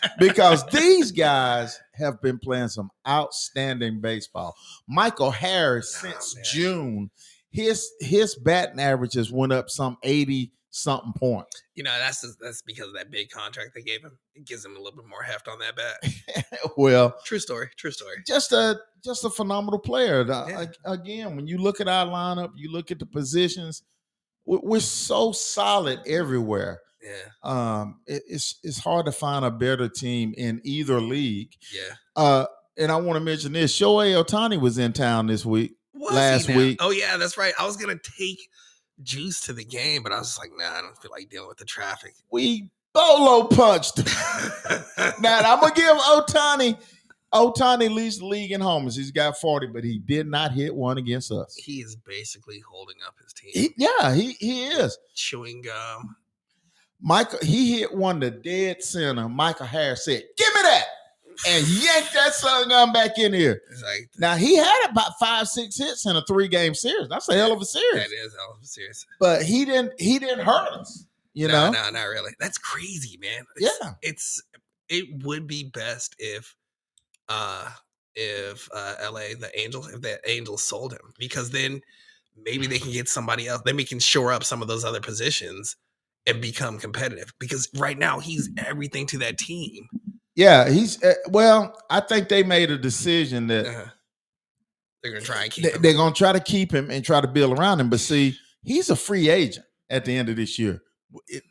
[0.20, 4.55] because these guys have been playing some outstanding baseball.
[4.87, 6.45] Michael Harris Oh, since man.
[6.53, 7.11] June,
[7.57, 11.63] his his batting averages went up some 80 something points.
[11.75, 14.19] you know that's just, that's because of that big contract they gave him.
[14.35, 16.45] It gives him a little bit more heft on that bat.
[16.77, 17.71] well, True story.
[17.77, 18.17] True story.
[18.27, 20.25] just a just a phenomenal player.
[20.29, 20.67] Yeah.
[20.85, 23.83] Again, when you look at our lineup, you look at the positions,
[24.45, 26.81] we- we're so solid everywhere.
[27.03, 31.53] Yeah, Um, it- it's it's hard to find a better team in either league.
[31.75, 31.95] yeah.
[32.17, 32.47] Uh,
[32.77, 35.77] and I want to mention this: Shohei Ohtani was in town this week.
[35.97, 36.79] Was Last week.
[36.81, 37.55] Oh yeah, that's right.
[37.59, 38.39] I was gonna take
[39.03, 41.59] Juice to the game, but I was like, nah, I don't feel like dealing with
[41.59, 42.15] the traffic.
[42.31, 43.99] We bolo punched.
[45.21, 46.79] now I'm gonna give Ohtani.
[47.35, 48.97] Ohtani leads the league in homers.
[48.97, 51.55] He's got 40, but he did not hit one against us.
[51.57, 54.97] he is basically holding up his team, He- yeah, he he is.
[55.15, 56.17] chewing gum.
[57.01, 59.29] Michael, he hit one to dead center.
[59.29, 60.87] Michael Harris said, "Give me that,"
[61.47, 63.61] and yanked that sun gun back in here.
[63.82, 67.09] Like Now he had about five, six hits in a three game series.
[67.09, 68.03] That's a hell of a series.
[68.05, 69.05] that is hell of a serious.
[69.20, 69.93] But he didn't.
[70.01, 71.07] He didn't hurt us.
[71.34, 71.82] You no, know.
[71.82, 72.32] no, not really.
[72.41, 73.45] That's crazy, man.
[73.57, 73.93] It's, Yeah.
[74.03, 74.43] it's
[74.89, 76.55] it would be best if
[77.28, 77.68] uh
[78.14, 81.80] if uh LA the Angels if the Angels sold him because then
[82.43, 83.61] maybe they can get somebody else.
[83.64, 85.76] Then we can shore up some of those other positions
[86.26, 87.32] and become competitive.
[87.39, 89.87] Because right now he's everything to that team.
[90.37, 91.74] Yeah, he's uh, well.
[91.91, 93.87] I think they made a decision that Uh,
[95.03, 95.82] they're gonna try and keep they, him.
[95.82, 97.89] they're going to try to keep him and try to build around him.
[97.91, 100.82] But see, he's a free agent at the end of this year.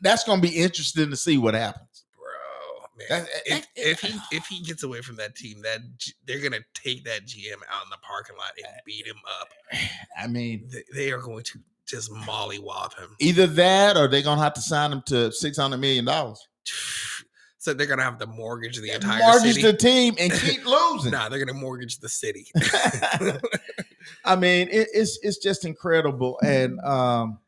[0.02, 2.04] That's going to be interesting to see what happens.
[2.16, 5.80] Bro, man, That- if, that- if he if he gets away from that team, that
[6.26, 9.48] they're gonna take that GM out in the parking lot and beat him up.
[10.16, 13.16] I mean, They, they are going to just mollywop him.
[13.18, 16.46] either that or they're going to have to sign him to six hundred million dollars.
[17.66, 19.62] So they're gonna have to mortgage the entire mortgage city.
[19.62, 21.10] the team and keep losing.
[21.10, 22.46] nah, they're gonna mortgage the city.
[24.24, 27.40] I mean, it, it's it's just incredible, and um,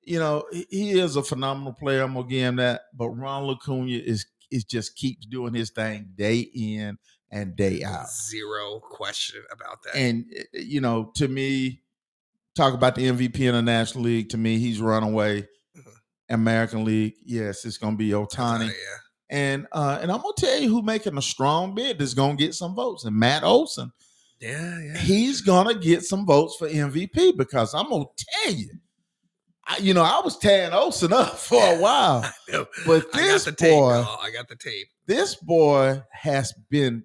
[0.00, 2.02] you know, he, is a phenomenal player.
[2.02, 2.82] I'm gonna give him that.
[2.94, 6.96] But Ron Acuna is is just keeps doing his thing day in
[7.32, 8.12] and day out.
[8.12, 9.96] Zero question about that.
[9.96, 11.82] And eh, you know, to me,
[12.54, 14.28] talk about the MVP in the National League.
[14.28, 15.48] To me, he's runaway.
[15.76, 15.94] Mhm.
[16.30, 18.68] American League, yes, it's gonna be Ohtani.
[18.68, 18.98] yeah.
[19.32, 22.54] And uh, and I'm gonna tell you who making a strong bid that's gonna get
[22.54, 23.04] some votes.
[23.06, 23.90] And Matt Olson,
[24.40, 24.98] Yeah, yeah.
[24.98, 28.68] he's gonna get some votes for MVP because I'm gonna tell you,
[29.66, 32.30] I, you know, I was tearing Olson up for a while,
[32.86, 33.70] but I got this the tape.
[33.72, 34.18] boy, y'all.
[34.20, 34.88] I got the tape.
[35.06, 37.02] this boy has been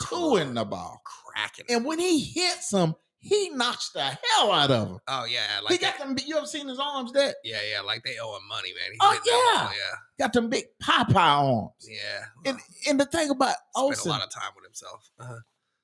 [0.00, 1.00] tattooing the ball,
[1.32, 1.66] Cracking.
[1.68, 2.94] and when he hits him,
[3.26, 4.98] he knocks the hell out of him.
[5.08, 6.16] oh yeah, he like got they, them.
[6.24, 7.12] You ever seen his arms?
[7.12, 8.90] That yeah, yeah, like they owe him money, man.
[8.92, 9.72] He's Oh, that ball,
[10.18, 11.70] got them big Popeye arms.
[11.88, 11.96] yeah,
[12.44, 12.50] yeah.
[12.50, 15.10] And and the thing about Spent a lot of time with himself.
[15.18, 15.38] Uh-huh.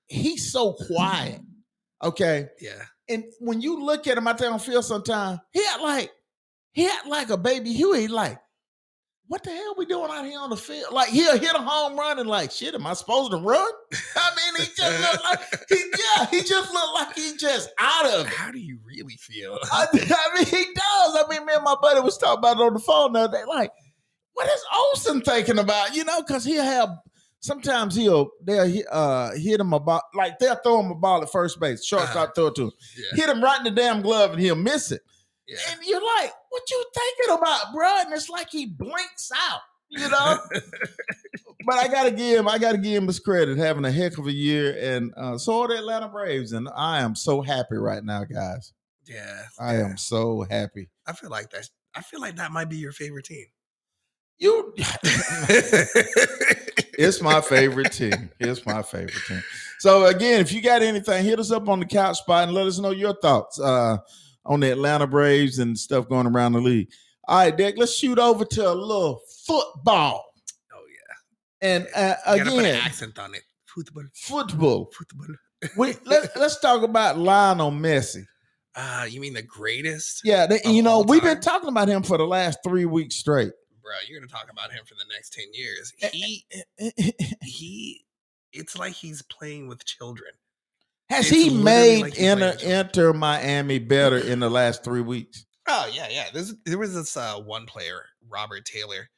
[0.07, 1.41] he's so quiet.
[2.03, 2.49] Okay.
[2.61, 6.11] Yeah, And when you look at him out there on field sometimes he had like
[6.73, 8.39] he had like a baby Huey, like,
[9.33, 10.93] what the hell we doing out here on the field?
[10.93, 13.73] Like he'll hit a home run and like, shit, am I supposed to run?
[14.15, 18.05] I mean, he just looked like he yeah, he just looked like he just out
[18.05, 18.33] of it.
[18.35, 19.59] How do you really feel?
[19.73, 21.17] I, I mean, he does.
[21.17, 23.39] I mean, me and my buddy was talking about it on the phone the other
[23.39, 23.45] day.
[23.49, 23.71] Like,
[24.35, 25.97] what is Olson thinking about?
[25.97, 26.91] You know, because he'll have
[27.41, 31.59] sometimes he'll they'll uh, hit him about like they'll throw him a ball at first
[31.59, 33.25] base, shortstop throw it to him, Yeah.
[33.25, 35.01] hit him right in the damn glove, and he'll miss it.
[35.47, 35.59] Yeah.
[35.71, 40.09] And you're like, "What you thinking about, bro?" And it's like he blinks out, you
[40.09, 40.39] know.
[41.67, 44.27] but I gotta give him, I gotta give him his credit, having a heck of
[44.27, 48.05] a year, and uh, so are the Atlanta Braves, and I am so happy right
[48.05, 48.73] now, guys.
[49.07, 49.43] yeah.
[49.59, 50.89] I am so happy.
[51.07, 51.69] I feel like that.
[51.95, 53.47] I feel like that might be your favorite team.
[54.39, 54.73] You,
[56.99, 58.31] it's my favorite team.
[58.41, 59.43] It's my favorite team.
[59.79, 62.67] So again, if you got anything, hit us up on the couch spot and let
[62.67, 63.99] us know your thoughts uh,
[64.45, 66.89] on the Atlanta Braves and stuff going around the league.
[67.29, 70.25] All right, Dick, let's shoot over to a little football.
[70.75, 71.69] oh yeah.
[71.69, 73.43] And uh, put an again, accent on it.
[73.67, 74.05] Football.
[74.15, 74.91] football.
[74.93, 75.35] Football.
[75.77, 78.25] We, let's let's talk about Lionel Messi.
[78.75, 80.23] Ah, you mean the greatest?
[80.25, 83.17] Yeah, they, Of you know we've been talking about him for the last three weeks
[83.17, 83.53] straight.
[83.83, 85.93] Bro, you're gonna talk about him for the next 10 years.
[86.03, 86.45] Eh, He
[87.43, 88.05] he
[88.53, 90.33] it's like he's playing with children.
[91.11, 95.45] Has It's he made like Inter, Inter Miami better in the last three weeks?
[95.69, 96.27] Oh yeah, yeah.
[96.33, 99.09] There's there was this uh, one player, Robert Taylor,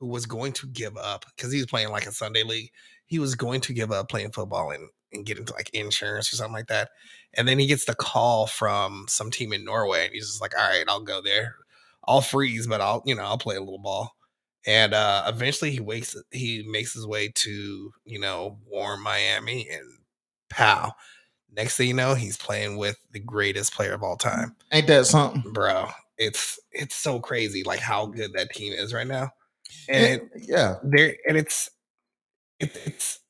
[0.00, 2.70] who was going to give up because he was playing like a Sunday league.
[3.06, 6.36] He was going to give up playing football and and get into like insurance or
[6.36, 6.90] something like that.
[7.34, 10.56] And then he gets the call from some team in Norway, and he's just like,
[10.58, 11.54] "All right, I'll go there.
[12.06, 14.16] I'll freeze, but I'll you know I'll play a little ball."
[14.66, 19.98] And uh, eventually, he wakes he makes his way to you know warm Miami, and
[20.50, 20.92] pow.
[21.56, 24.56] Next thing you know, he's playing with the greatest player of all time.
[24.72, 25.52] Ain't that something?
[25.52, 25.88] bro
[26.18, 29.30] it's it's so crazy like how good that team is right now.
[29.88, 31.70] And yeah, there and it's
[32.60, 33.20] it, it's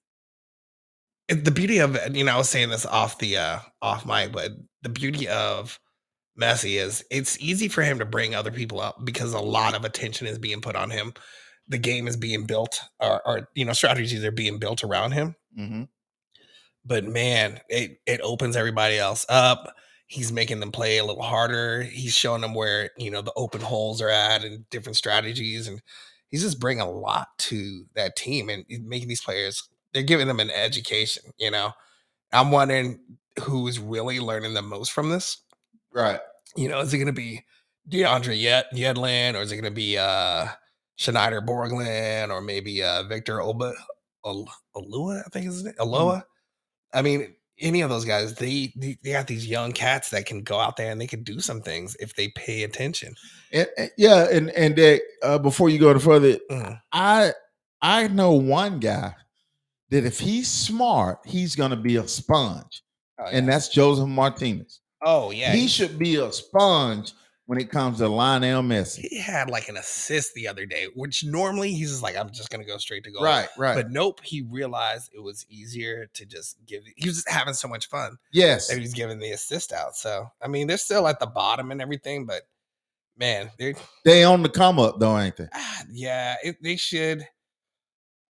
[1.28, 4.04] it, the beauty of it you know i was saying this off the uh off
[4.04, 4.50] mic but
[4.82, 5.80] the beauty of
[6.38, 9.86] messi is it's easy for him to bring other people up because a lot of
[9.86, 11.14] attention is being put on him.
[11.68, 15.34] The game is being built or, or you know strategies are being built around him.
[15.56, 15.84] Hmm
[16.84, 19.74] but man, it it opens everybody else up.
[20.06, 21.82] He's making them play a little harder.
[21.82, 25.82] He's showing them where you know the open holes are at and different strategies, and
[26.30, 29.68] he's just bringing a lot to that team and making these players.
[29.92, 31.24] They're giving them an education.
[31.38, 31.72] You know,
[32.32, 33.00] I'm wondering
[33.42, 35.38] who's really learning the most from this.
[35.92, 36.20] right.
[36.56, 37.44] You know, is it going to be
[37.90, 40.46] DeAndre Yed Yedlin, or is it going to be uh
[40.98, 43.72] Shanyder Borgelin, or maybe uh Victor Oba
[44.24, 45.22] Olua?
[45.26, 45.74] I think is his name.
[45.80, 46.24] Aloa.
[46.94, 50.58] I mean, any of those guys, they, they got these young cats that can go
[50.58, 53.14] out there and they can do some things if they pay attention.
[53.52, 56.80] And, and- yeah, and and uh, before you go any further, Mm.
[56.92, 57.32] I
[57.82, 59.14] I know one guy
[59.90, 62.82] that if he's smart, he's gonna be a sponge,
[63.18, 64.80] Oh, and that's Josef Martinez.
[65.04, 67.12] oh yeah, he should be a sponge
[67.46, 69.00] when it comes to Lionel Messi.
[69.00, 72.50] he had like an assist the other day, which normally he's just like, I'm just
[72.50, 73.22] gonna go straight to goal.
[73.22, 73.74] Right, right.
[73.74, 76.82] But nope, he realized it was easier to just give.
[76.96, 78.16] He was just having so much fun.
[78.32, 79.96] yes, that he's giving the assist out.
[79.96, 82.42] So I mean, they're still at the bottom and everything, but
[83.16, 83.74] man, they're
[84.04, 85.48] they on the come up though, ain't they?
[85.52, 87.26] ah, yeah, it, they should.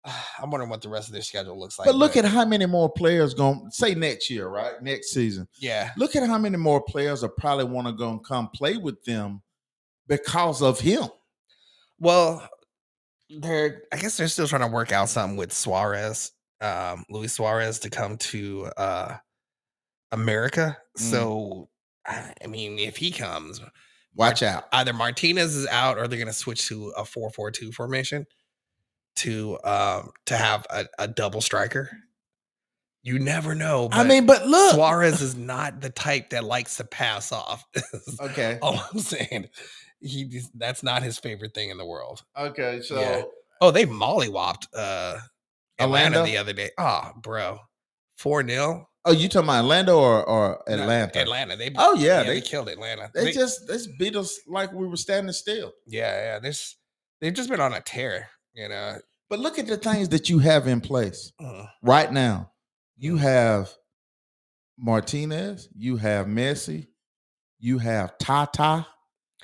[0.40, 1.86] I'm wondering what the rest of their schedule looks like.
[1.86, 4.80] But look at how many more players going to say next year, right?
[4.82, 5.46] Next season.
[5.58, 8.76] yeah, Look at how many more players are probably want to go and come play
[8.76, 9.42] with them
[10.08, 11.04] because of him.
[11.98, 12.48] well,
[13.38, 17.78] they're I guess they're still trying to work out something with Suarez, um, Luis Suarez,
[17.80, 19.16] to come to uh
[20.12, 20.76] America.
[20.98, 21.00] Mm.
[21.00, 21.68] So
[22.06, 23.60] I I mean, if he comes,
[24.16, 24.64] Watch out.
[24.72, 28.26] either Martinez is out or they're going to switch to a 4-4-2 formation
[29.16, 31.90] to um to have a, a double striker.
[33.02, 33.88] You never know.
[33.92, 34.74] I mean, but look.
[34.74, 37.64] Suarez is not the type that likes to pass off.
[38.20, 38.58] Okay.
[38.60, 39.48] All I'm saying,
[40.00, 42.22] he that's not his favorite thing in the world.
[42.38, 42.82] Okay.
[42.82, 43.22] So Yeah.
[43.62, 45.16] Oh, they mollywopped uh
[45.78, 46.70] Atlanta the other day.
[46.78, 47.58] Oh, bro.
[48.18, 48.86] 4 0.
[49.06, 51.18] Oh, you talking about Orlando or, or Atlanta?
[51.20, 51.56] Atlanta.
[51.56, 53.10] They Oh, yeah, they, they- killed Atlanta.
[53.14, 55.72] They, They- just they beat us like we were standing still.
[55.86, 56.38] yeah, yeah.
[56.38, 56.76] There's
[57.22, 58.28] they've just been on a tear,
[58.60, 58.96] you know.
[59.28, 62.50] But look at the things that you have in place Uh, right now.
[62.96, 63.70] You have
[64.78, 66.88] Martinez, you have Messi,
[67.58, 68.86] you have Tata.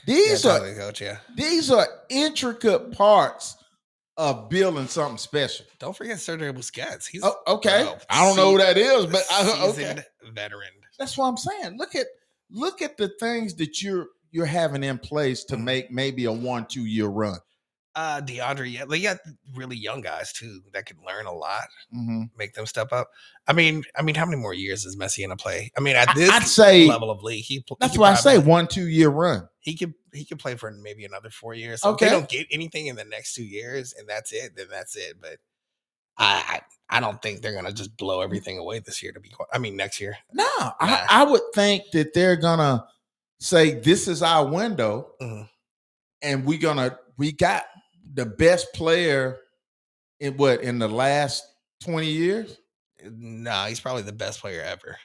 [0.06, 1.18] yeah, These are coach, yeah.
[1.34, 3.56] these are intricate parts
[4.16, 5.66] of building something special.
[5.78, 7.06] Don't forget Sergio Busquets.
[7.06, 7.92] He's Oh, okay.
[8.08, 10.02] I don't know who that is, but I, okay.
[10.32, 10.68] veteran.
[10.98, 11.76] That's what I'm saying.
[11.76, 12.06] Look at
[12.50, 15.64] look at the things that you're you're having in place to Mhm.
[15.64, 17.38] make maybe a one two year run.
[17.96, 19.16] Uh DeAndre, yeah, they got
[19.54, 22.24] really young guys too that can learn a lot, Mm-hmm.
[22.36, 23.08] make them step up.
[23.48, 25.72] I mean, I mean, how many more years is Messi gonna play?
[25.78, 28.14] I mean, at this I'd say level of league, he pl- he that's why I
[28.14, 29.48] say one two year run.
[29.60, 31.80] he could he could play for maybe another four years.
[31.80, 32.06] So if Okay.
[32.06, 35.14] they don't get anything in the next two years and that's it, then that's it.
[35.20, 35.38] But
[36.18, 39.12] I, I I don't think they're gonna just blow everything away this year.
[39.12, 40.18] To be, quite, I mean, next year.
[40.34, 40.72] No, Nah.
[40.80, 42.84] I, I would think that they're gonna
[43.40, 45.48] say this is our window, Mhm.
[46.20, 47.64] and we're gonna we got
[48.16, 49.38] the best player
[50.20, 51.42] in what in the last
[51.82, 52.58] twenty years.
[53.08, 54.96] Nah, he's probably the best player ever.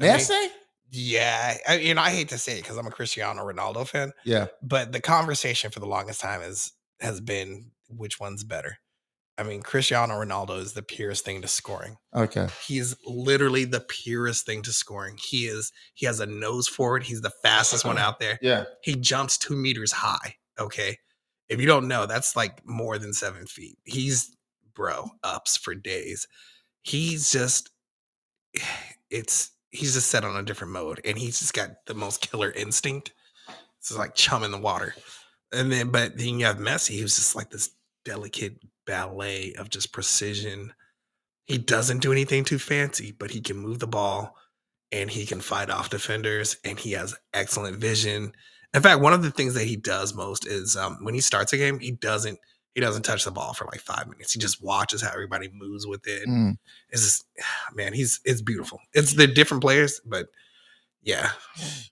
[0.00, 0.48] I mean- Messi,
[0.90, 4.46] Yeah, I, you I hate to say it because I'm a Cristiano Ronaldo fan, yeah,
[4.62, 8.78] but the conversation for the longest time is has been which one's better.
[9.36, 11.96] I mean, Cristiano Ronaldo is the purest thing to scoring.
[12.14, 15.18] okay, He's literally the purest thing to scoring.
[15.20, 15.72] He is.
[15.94, 17.02] He has a nose forward.
[17.02, 18.38] He's the fastest one out there.
[18.40, 20.36] yeah, He jumps two meters high.
[20.58, 20.98] Okay,
[21.48, 23.78] if you don't know, that's like more than seven feet.
[23.84, 24.36] He's
[24.74, 26.26] bro ups for days.
[26.82, 27.70] He's just.
[29.10, 32.50] It's he's just set on a different mode, and he's just got the most killer
[32.50, 33.12] instinct.
[33.78, 34.92] It's like chum in the water.
[35.52, 37.70] And then, but then you have Messi, who's just like this
[38.04, 40.72] delicate ballet of just precision.
[41.46, 44.36] He doesn't do anything too fancy, but he can move the ball
[44.90, 48.32] and he can fight off defenders and he has excellent vision.
[48.74, 51.52] In fact, one of the things that he does most is um, when he starts
[51.52, 52.38] a game, he doesn't
[52.74, 54.32] he doesn't touch the ball for like five minutes.
[54.32, 56.28] He just watches how everybody moves with it.
[56.28, 56.58] Mm.
[56.90, 57.24] It's just
[57.74, 58.80] man, he's it's beautiful.
[58.92, 60.26] It's the different players, but
[61.06, 61.32] yeah,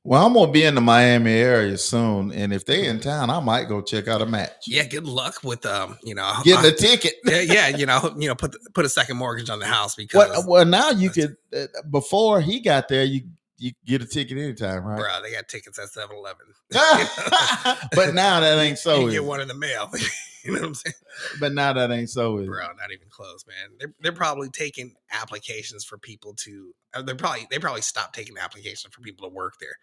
[0.04, 3.40] Well, I'm gonna be in the Miami area soon, and if they in town, I
[3.40, 4.64] might go check out a match.
[4.66, 4.86] yeah.
[4.86, 7.16] Good luck with um, you know, Getting a ticket.
[7.26, 10.30] yeah, yeah, you know, you know, put put a second mortgage on the house because
[10.30, 11.36] Well, well, now you could.
[11.54, 13.24] Uh, before he got there, you
[13.62, 14.98] you get a ticket anytime, right?
[14.98, 16.46] bro, they got tickets at 7-Eleven.
[17.94, 19.00] but now that ain't so.
[19.06, 19.90] you get one in the mail.
[20.44, 20.94] you know what I'm saying?
[21.40, 22.36] But now that ain't so.
[22.44, 23.76] Bro, not even close, man.
[23.78, 26.74] They're they're probably taking applications for people to.
[26.94, 29.76] uh, They're probably they probably stopped taking applications for people to work there.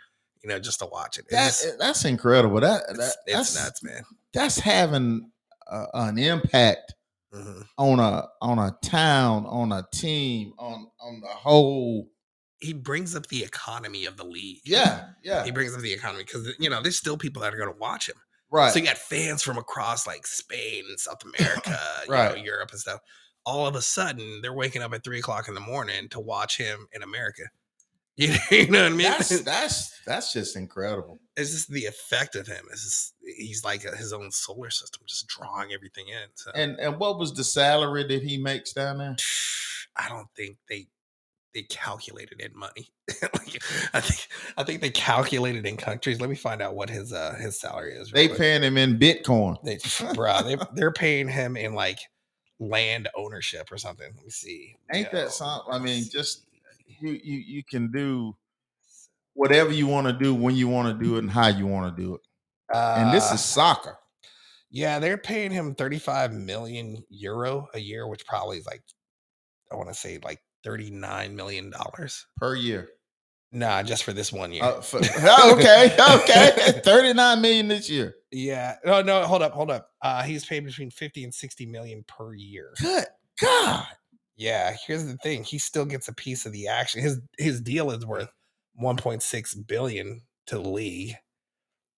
[0.44, 1.26] You know, just to watch it.
[1.30, 2.60] It's, That, that's incredible.
[2.62, 4.04] That, it's, that it's that's nuts, man.
[4.34, 5.32] that's having
[5.70, 6.94] uh, an impact
[7.34, 7.64] Mhm.
[7.78, 12.10] on a on a town, on a team, on on the whole.
[12.60, 14.62] He brings up the economy of the league.
[14.66, 17.58] Yeah, yeah, He brings up the economy because you know there's still people that are
[17.58, 18.16] going to watch him.
[18.52, 18.72] right.
[18.74, 22.36] So you got fans from across like Spain and South America, you Right.
[22.36, 23.00] know, Europe and stuff.
[23.46, 26.58] All of a sudden, they're waking up at three o'clock in the morning to watch
[26.58, 27.44] him in America.
[28.18, 29.08] You know what I mean?
[29.08, 31.20] that's that's that's just incredible.
[31.38, 32.66] it's just the effect of him.
[32.72, 36.30] It's just, he's like a, his own solar system, just drawing everything in.
[36.36, 39.16] So And and what was the salary that he makes down there?
[39.96, 40.88] I don't think they
[41.54, 42.90] they calculated in money.
[43.22, 43.62] like,
[43.94, 44.28] I think
[44.58, 46.22] I think they calculated in countries.
[46.22, 48.12] Let me find out what his uh his salary is.
[48.12, 48.40] They quick.
[48.40, 49.58] paying him in Bitcoin.
[49.64, 49.80] They,
[50.14, 52.00] bro, they they're paying him in like
[52.60, 54.12] land ownership or something.
[54.16, 54.76] Let me see.
[54.94, 55.74] Ain't Yo, that something?
[55.74, 56.46] I mean, just
[57.02, 58.36] you you you can do
[59.34, 61.96] whatever you want to do when you want to do it and how you want
[61.96, 62.22] to do it.
[62.74, 63.98] And this Uh, is soccer
[64.72, 68.84] yeah, they're paying him 35 million euro a year, which probably is like
[69.72, 72.26] I want to say like 39 million dollars.
[72.38, 72.90] per year.
[73.52, 74.64] Nah, just for this one year.
[74.64, 78.14] Uh, for- okay, okay, thirty nine million this year.
[78.32, 78.76] yeah.
[78.86, 79.90] No, no, hold up, hold up.
[80.04, 82.74] Uh he's paid between 50 and 60 million per year.
[82.80, 83.06] Good
[83.42, 83.88] God,
[84.38, 85.44] Yeah, here's the thing.
[85.44, 87.02] He still gets a piece of the action.
[87.02, 88.30] His his deal is worth
[88.80, 91.16] 1.6 billion to the league.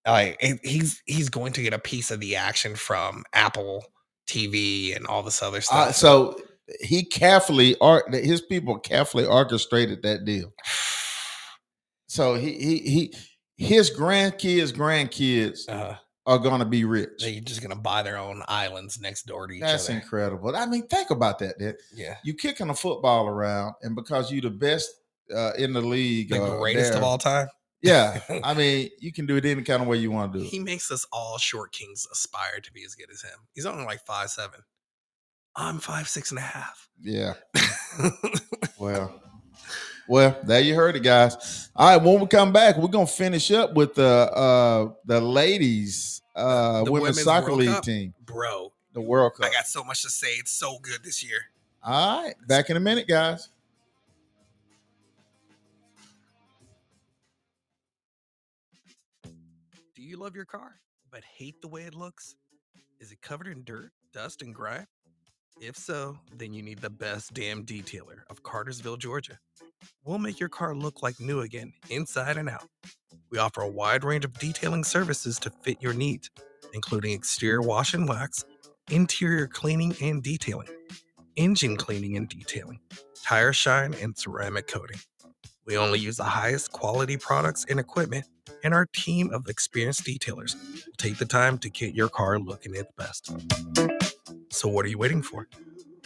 [0.06, 3.84] Like he's he's going to get a piece of the action from Apple
[4.26, 5.88] TV and all this other stuff.
[5.88, 6.36] uh, so
[6.80, 10.52] he carefully or his people carefully orchestrated that deal.
[12.06, 13.14] So he he he
[13.56, 15.96] his grandkids grandkids uh,
[16.26, 17.20] are gonna be rich.
[17.20, 19.94] they're just gonna buy their own islands next door to each That's other.
[19.94, 20.54] That's incredible.
[20.54, 21.58] I mean, think about that.
[21.58, 21.76] Dude.
[21.94, 24.90] Yeah, You kicking a football around, and because you're the best
[25.34, 27.48] uh, in the league, the uh, greatest of all time.
[27.82, 30.44] Yeah, I mean, you can do it any kind of way you want to do
[30.44, 30.48] it.
[30.48, 33.38] He makes us all short kings aspire to be as good as him.
[33.54, 34.60] He's only like five seven.
[35.54, 36.88] I'm five six and a half.
[37.00, 37.34] Yeah.
[38.78, 39.22] Well,
[40.08, 41.68] well, there you heard it, guys.
[41.76, 46.20] All right, when we come back, we're gonna finish up with the uh the ladies
[46.34, 47.84] uh The women's Women's soccer World league Cup?
[47.84, 49.46] team, Bro, the World Cup.
[49.46, 50.32] I got so much to say.
[50.38, 51.38] It's so good this year.
[51.84, 53.50] All right, back in a minute, guys.
[59.94, 60.76] Do you love your car
[61.10, 62.36] but hate the way it looks?
[63.00, 64.86] Is it covered in dirt, dust, and grime?
[65.64, 69.38] If so, then you need the best damn detailer of Cartersville, Georgia.
[70.04, 72.66] We'll make your car look like new again, inside and out.
[73.30, 76.30] We offer a wide range of detailing services to fit your needs,
[76.74, 78.44] including exterior wash and wax,
[78.90, 80.66] interior cleaning and detailing,
[81.36, 82.80] engine cleaning and detailing,
[83.22, 84.98] tire shine, and ceramic coating.
[85.64, 88.24] We only use the highest quality products and equipment
[88.64, 90.56] and our team of experienced detailers
[90.86, 93.32] will take the time to get your car looking its best.
[94.52, 95.48] So, what are you waiting for?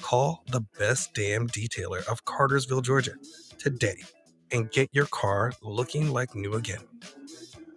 [0.00, 3.14] Call the best damn detailer of Cartersville, Georgia
[3.58, 3.96] today
[4.52, 6.82] and get your car looking like new again.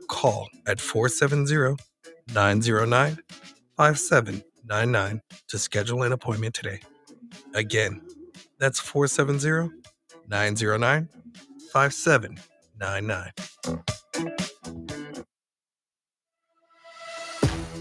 [0.07, 1.77] Call at 470
[2.33, 3.17] 909
[3.77, 6.81] 5799 to schedule an appointment today.
[7.55, 8.01] Again,
[8.59, 9.71] that's 470
[10.27, 11.09] 909
[11.73, 13.31] 5799.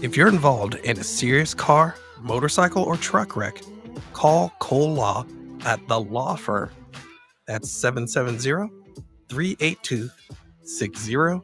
[0.01, 3.61] If you're involved in a serious car, motorcycle, or truck wreck,
[4.13, 5.25] call Cole Law
[5.65, 6.69] at the law firm.
[7.47, 8.69] That's 770
[9.29, 10.09] 382
[10.63, 11.41] 6000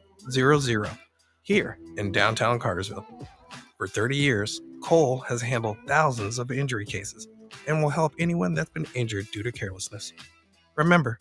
[1.42, 3.06] here in downtown Cartersville.
[3.78, 7.28] For 30 years, Cole has handled thousands of injury cases
[7.66, 10.12] and will help anyone that's been injured due to carelessness.
[10.76, 11.18] Remember,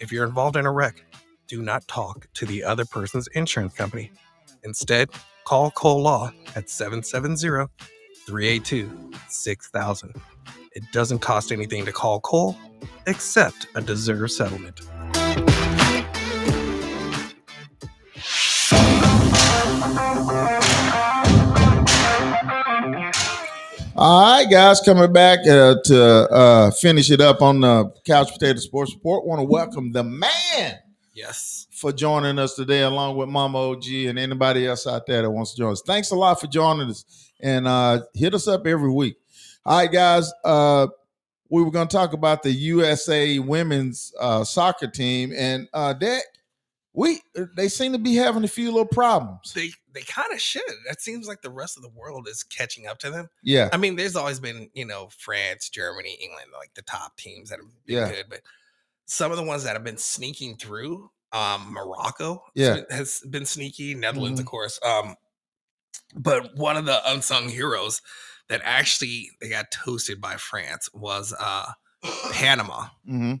[0.00, 1.04] if you're involved in a wreck,
[1.48, 4.12] do not talk to the other person's insurance company.
[4.64, 5.10] Instead,
[5.44, 7.66] call Cole Law at 770
[8.26, 10.14] 382 6000.
[10.72, 12.56] It doesn't cost anything to call Cole
[13.06, 14.80] except a deserved settlement.
[23.96, 28.58] All right, guys, coming back uh, to uh, finish it up on the Couch Potato
[28.58, 29.24] Sports Report.
[29.24, 30.80] Want to welcome the man
[31.14, 31.63] Yes.
[31.74, 35.52] For joining us today, along with Mama OG and anybody else out there that wants
[35.52, 35.82] to join us.
[35.86, 39.16] Thanks a lot for joining us, and uh, hit us up every week.
[39.66, 40.32] All right, guys.
[40.44, 40.88] Uh,
[41.50, 46.22] we were going to talk about the USA women's uh, soccer team, and uh, that
[46.92, 47.20] we
[47.56, 49.52] they seem to be having a few little problems.
[49.52, 50.62] They they kind of should.
[50.88, 53.28] That seems like the rest of the world is catching up to them.
[53.42, 57.50] Yeah, I mean, there's always been, you know, France, Germany, England, like the top teams
[57.50, 58.08] that have been Yeah.
[58.10, 58.40] good, but
[59.06, 62.74] some of the ones that have been sneaking through, um, Morocco has Yeah.
[62.76, 64.44] been- has been sneaky, Netherlands, Mhm.
[64.44, 64.78] of course.
[64.82, 65.16] Um,
[66.14, 68.00] but one of the unsung heroes
[68.48, 71.72] that actually they got toasted by France was uh
[72.32, 72.88] Panama.
[73.04, 73.34] hmm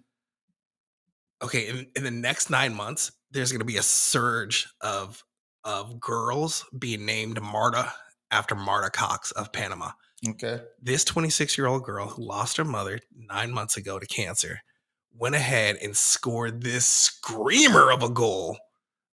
[1.42, 5.22] Okay, in, in the next nine months, there's gonna be a surge of
[5.64, 7.92] of girls being named Marta
[8.30, 9.92] after Marta Cox of Panama
[10.28, 10.62] okay.
[10.82, 14.60] this 26 year old girl who lost her mother nine months ago to cancer
[15.16, 18.58] went ahead and scored this screamer of a goal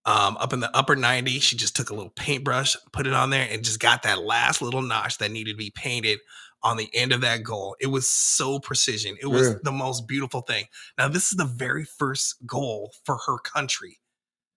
[0.06, 3.30] um, up in the upper 90 she just took a little paintbrush put it on
[3.30, 6.20] there and just got that last little notch that needed to be painted
[6.64, 7.76] on the end of that goal.
[7.80, 9.18] It was so precision.
[9.20, 9.56] It was Yeah.
[9.64, 10.66] the most beautiful thing.
[10.95, 13.99] Now this is the very first goal for her country.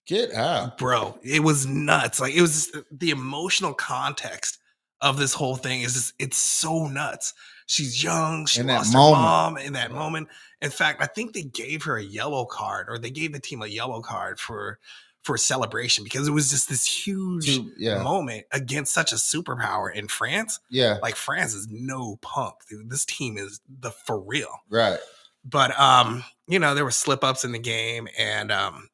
[0.07, 0.77] Get out.
[0.77, 2.21] bro it was nuts.
[2.21, 4.59] Like it was just the emotional context
[5.01, 7.33] of this whole thing is just, it's so nuts.
[7.67, 8.45] She's young.
[8.47, 9.23] She In lost her moment.
[9.23, 10.29] mom in that moment
[10.65, 13.63] in fact i think they gave her a yellow card or they gave the team
[13.63, 14.79] a yellow card for
[15.23, 20.09] for celebration because it was just this huge yeah, moment against such a superpower in
[20.09, 20.99] france yeah.
[21.03, 24.99] like france is no punk dude this team is the for real Right.
[25.45, 28.91] but um, you know, there were slip ups in the game, and um,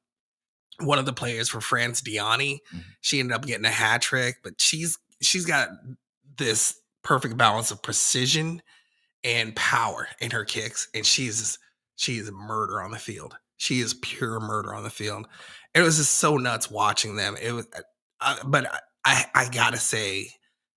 [0.78, 2.84] one of the players for France, Diani, Mhm.
[3.00, 5.68] she ended up getting a hat trick, but she's she's got
[6.38, 8.62] this perfect balance of precision
[9.24, 11.58] and power in her kicks, and she's
[11.96, 13.36] she's a murder on the field.
[13.58, 15.26] She is pure murder on the field.
[15.74, 17.36] It was just so nuts watching them.
[17.40, 17.66] It was,
[18.20, 20.30] uh, but I- I I gotta say,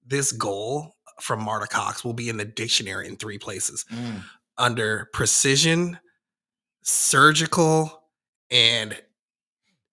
[0.05, 4.23] this goal from Marta Cox will be in the dictionary in three places Mm.
[4.57, 5.99] under precision,
[6.83, 8.03] surgical,
[8.49, 8.99] and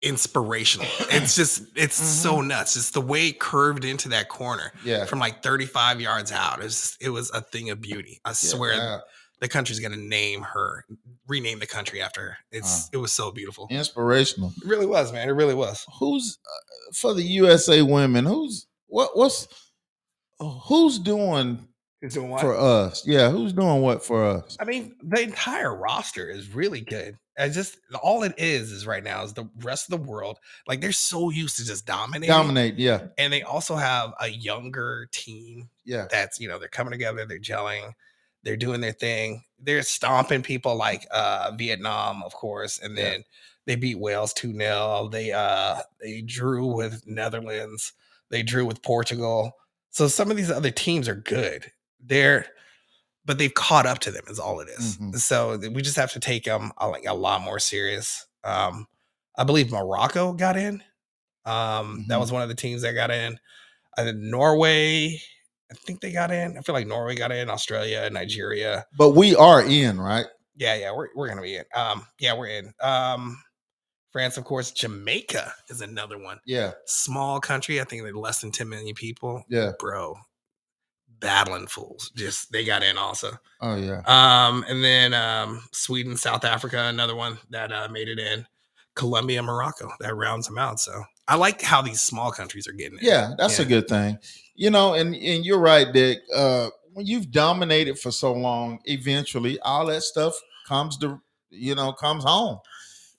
[0.01, 0.87] inspirational.
[1.09, 2.75] It's just it's so nuts.
[2.75, 5.05] It's the way it curved into that corner Yeah.
[5.05, 6.59] from like 35 yards out.
[6.59, 8.19] It was it was a thing of beauty.
[8.25, 9.01] I Get swear out.
[9.41, 10.85] the country's gonna name her,
[11.27, 12.37] rename the country after her.
[12.51, 12.89] It's Huh.
[12.93, 13.67] it was so beautiful.
[13.69, 14.53] Inspirational.
[14.61, 15.27] It really was, man.
[15.29, 15.85] It really was.
[15.99, 18.25] Who's uh, for the USA women?
[18.25, 19.17] Who's what?
[19.17, 19.47] What's
[20.39, 21.66] who's doing
[22.01, 23.07] Doing for us?
[23.07, 24.55] Yeah, who's doing what for us?
[24.59, 27.17] I mean, the entire roster is really good.
[27.39, 30.37] I just all it is is right now is the rest of the world.
[30.67, 32.29] Like they're so used to just dominating.
[32.29, 32.77] Dominate.
[32.77, 36.05] Yeah, and they also have a younger team yeah.
[36.11, 37.93] that's you know they're coming together they're gelling
[38.43, 43.03] they're doing their thing they're stomping people like uh vietnam of course and Yeah.
[43.03, 43.23] then
[43.65, 47.93] they beat wales 2-0 they uh they drew with netherlands
[48.29, 49.53] they drew with portugal
[49.89, 52.45] so some of these other teams are good they're
[53.25, 54.97] but they've caught up to them is all it is.
[54.97, 55.17] Mhm.
[55.17, 58.87] so we just have to take them a, like a lot more serious um
[59.37, 60.81] i believe morocco got in
[61.45, 62.19] um that Mhm.
[62.19, 63.39] was one of the teams that got in
[63.99, 65.19] I think Norway,
[65.71, 66.55] I think they got in.
[66.55, 68.85] I feel like Norway got in, Australia, Nigeria.
[68.95, 70.27] But we are in, right?
[70.55, 71.65] Yeah, yeah, we're we're gonna be in.
[71.73, 72.71] Um, yeah, we're in.
[72.79, 73.41] Um,
[74.11, 74.69] France, of course.
[74.71, 76.39] Jamaica is another one.
[76.45, 77.81] Yeah, Small country.
[77.81, 79.43] I think they're less than 10 million people.
[79.49, 79.71] yeah.
[79.79, 80.15] Bro,
[81.19, 82.11] battling fools.
[82.15, 83.31] Just they got in also.
[83.61, 84.01] Oh yeah.
[84.05, 88.45] Um, and then um, Sweden, South Africa, another one that uh, made it in.
[88.95, 90.79] Colombia, Morocco, that rounds them out.
[90.79, 93.03] So I like how these small countries are getting it.
[93.03, 94.17] Yeah, that's a good thing.
[94.55, 96.19] You know, and and you're right, Dick.
[96.33, 100.33] Uh, when you've dominated for so long, eventually all that stuff
[100.67, 102.59] comes to you know comes home.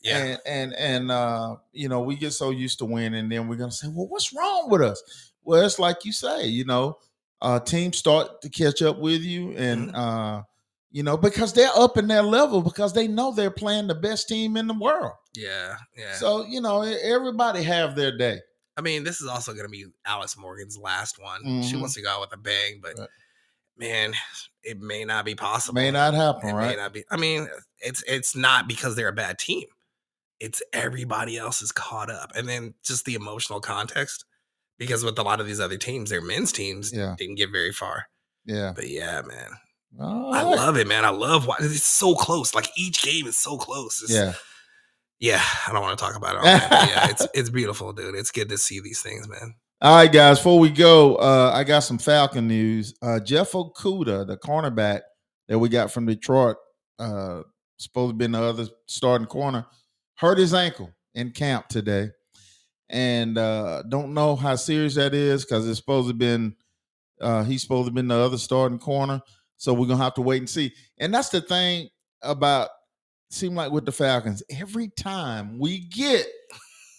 [0.03, 0.19] Yeah.
[0.19, 3.57] And and and uh, you know, we get so used to winning, and then we're
[3.57, 5.33] gonna say, well, what's wrong with us?
[5.45, 6.99] Well, it's like you say, you know,
[7.41, 10.43] uh, teams start to catch up with you, and uh,
[10.91, 14.29] you know, because they're up in their level because they know they're playing the best
[14.29, 15.13] team in the world.
[15.35, 15.77] yeah.
[15.97, 16.15] Yeah.
[16.15, 18.41] So you know, everybody have their day.
[18.77, 21.43] I mean, this is also going to be Alex Morgan's last one.
[21.63, 21.81] She Mhm.
[21.81, 23.09] wants to go out with a bang, but Right.
[23.77, 24.15] man,
[24.63, 25.75] it may not be possible.
[25.75, 26.69] May not happen, It right?
[26.71, 27.05] may not be.
[27.11, 27.49] I mean,
[27.81, 29.67] it's it's not because they're a bad team.
[30.41, 34.25] It's everybody else is caught up, and then just the emotional context.
[34.79, 37.15] Because with a lot of these other teams, their men's teams Yeah.
[37.19, 38.07] didn't get very far.
[38.45, 38.73] Yeah.
[38.75, 39.51] But yeah, man,
[40.01, 41.05] I love it, man.
[41.05, 42.55] I love why it's so close.
[42.55, 44.03] Like each game is so close.
[44.03, 44.35] It's- Yeah.
[45.19, 45.43] yeah.
[45.67, 46.39] I don't want to talk about it.
[46.39, 48.15] All night, yeah, it's it's beautiful, dude.
[48.15, 49.55] It's good to see these things, man.
[49.81, 50.39] All right, guys.
[50.39, 52.95] Before we go, uh, I got some Falcon news.
[53.03, 55.03] Uh, Jeff Okudah, the cornerback
[55.49, 56.57] that we got from Detroit,
[56.99, 57.43] uh,
[57.79, 59.67] supposed to be the other starting corner,
[60.17, 62.11] hurt his ankle in camp today,
[62.91, 66.55] and uh, don't know how serious that is because it's supposed to been
[67.21, 69.21] uh, he's supposed to been the other starting corner.
[69.57, 70.73] So we're gonna have to wait and see.
[70.99, 71.89] And that's the thing
[72.23, 72.69] about
[73.31, 74.43] seem like with the Falcons.
[74.51, 76.27] Every time we get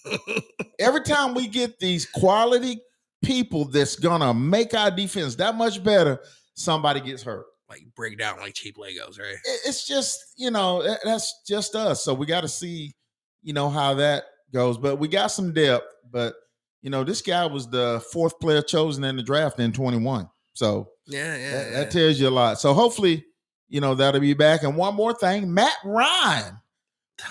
[0.79, 2.81] every time we get these quality
[3.23, 6.19] people that's gonna make our defense that much better,
[6.53, 7.45] somebody gets hurt.
[7.69, 9.37] like break down like cheap Legos, right?
[9.65, 12.03] It's just you know that's just us.
[12.03, 12.93] So we got to see
[13.41, 14.77] you know how that goes.
[14.77, 15.85] But we got some depth.
[16.11, 16.33] But
[16.81, 20.29] you know this guy was the fourth player chosen in the draft in twenty one.
[20.53, 21.51] So Yeah, yeah.
[21.51, 21.79] that, yeah.
[21.79, 22.59] that tells you a lot.
[22.59, 23.25] So hopefully
[23.67, 24.63] you know that'll be back.
[24.63, 26.59] And one more thing, Matt Ryan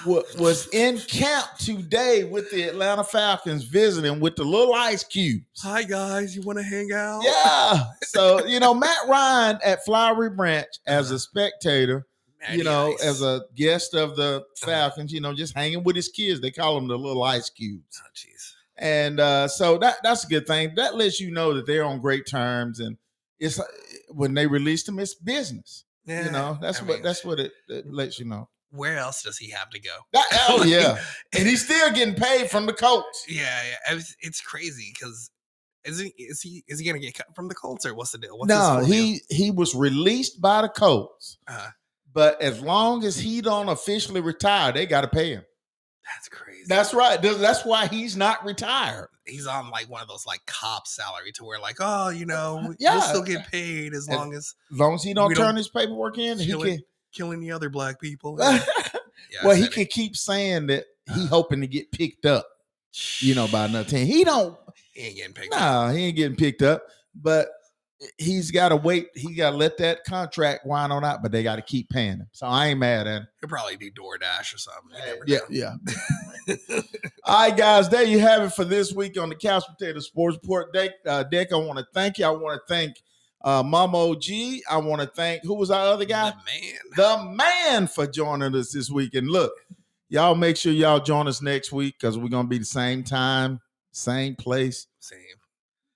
[0.07, 5.45] wa- was in camp today with the Atlanta Falcons visiting with the little ice cubes.
[5.63, 7.23] Hi guys, you want to hang out?
[7.25, 7.83] Yeah.
[8.05, 12.07] So, you know, Matt Ryan at Flowery Branch as a spectator,
[12.53, 13.05] you know, Ice.
[13.05, 16.41] as a guest of the Falcons, you know, just hanging with his kids.
[16.41, 18.01] They call them the little ice cubes.
[18.03, 18.53] Oh, jeez.
[18.77, 20.75] And uh, so that that's a good thing.
[20.77, 22.97] That lets you know that they're on great terms and
[23.41, 23.65] it's uh,
[24.11, 25.85] when they release them, it's business.
[26.07, 28.49] Yeah, You know, that's I what mean, that's what it, it lets you know.
[28.71, 29.91] Where else does he have to go?
[30.13, 30.99] That, oh yeah.
[31.37, 33.25] And he's still getting paid from the Colts.
[33.29, 33.43] Yeah,
[33.91, 33.99] yeah.
[34.21, 35.31] It's, crazy because
[35.85, 38.19] is he is he is he gonna get cut from the Colts or what's the
[38.19, 38.39] deal?
[38.39, 38.95] What's no, full deal?
[38.95, 41.39] he he was released by the Colts.
[41.47, 41.69] Uh,
[42.13, 45.45] But as long as he don't officially retire, they got to pay him.
[46.15, 46.65] that's crazy.
[46.67, 47.21] That's right.
[47.21, 49.09] That's why he's not retired.
[49.27, 52.75] he's on like one of those like cop salary to where like oh you know
[52.79, 52.95] Yeah.
[52.95, 55.57] we'll still get paid as And- long as As long as he don't turn don't
[55.57, 56.79] his paperwork in, he can.
[57.13, 58.39] killing the other black people.
[59.31, 61.27] Yeah, well, he can keep saying that he Uh.
[61.27, 62.47] hoping to get picked up,
[63.19, 64.07] you know, by another team.
[64.07, 64.57] He don't.
[64.95, 65.61] He ain't getting picked up.
[65.61, 66.83] Nah, he ain't getting picked up.
[67.15, 67.51] But
[68.17, 69.09] he's got to wait.
[69.15, 71.23] He got to let that contract wind on out.
[71.23, 72.29] But they got to keep paying him.
[72.33, 73.29] So I ain't mad at him.
[73.41, 75.19] He'll probably do DoorDash or something.
[75.27, 75.75] Yeah, yeah.
[77.25, 80.39] All right, guys, there you have it for this week on the Couch Potato Sports
[80.41, 80.73] Report.
[80.73, 82.25] Deck, uh, Deck I want to thank you.
[82.25, 83.03] I want to thank
[83.43, 84.25] uh, Mama OG.
[84.71, 86.31] I want to thank who was our other guy?
[86.31, 86.75] The man.
[86.97, 89.15] the man for joining us this week.
[89.15, 89.53] And look,
[90.09, 93.61] y'all make sure y'all join us next week because we're gonna be the same time,
[93.93, 95.19] same place, Same.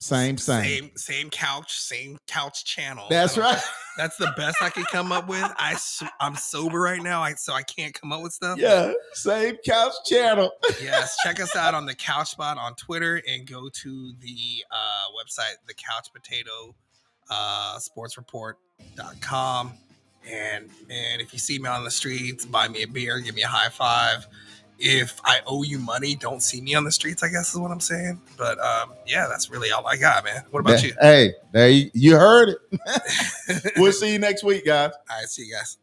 [0.03, 0.65] Same same.
[0.65, 3.07] Same same couch, same couch channel.
[3.09, 3.61] That's right.
[3.97, 5.49] That's the best I could come up with.
[5.57, 5.79] I
[6.19, 8.59] I'm sober right now, I, so I can't come up with stuff.
[8.59, 10.51] Yeah, same couch channel.
[10.83, 15.05] yes, check us out on the Couch Spot on Twitter and go to the uh,
[15.17, 16.75] website, the Couch Potato
[17.31, 19.73] uh, Sports Report.com.
[20.29, 23.43] And man, if you see me on the streets, buy me a beer, give me
[23.43, 24.27] a high five.
[24.79, 27.71] If I owe you money, don't see me on the streets, I guess is what
[27.71, 28.21] I'm saying.
[28.37, 30.45] But um, yeah, that's really all I got, man.
[30.51, 30.93] What about you?
[31.01, 33.73] Hey, there you, you heard it.
[33.77, 34.91] we'll see you next week, guys.
[35.11, 35.79] All right, see you guys.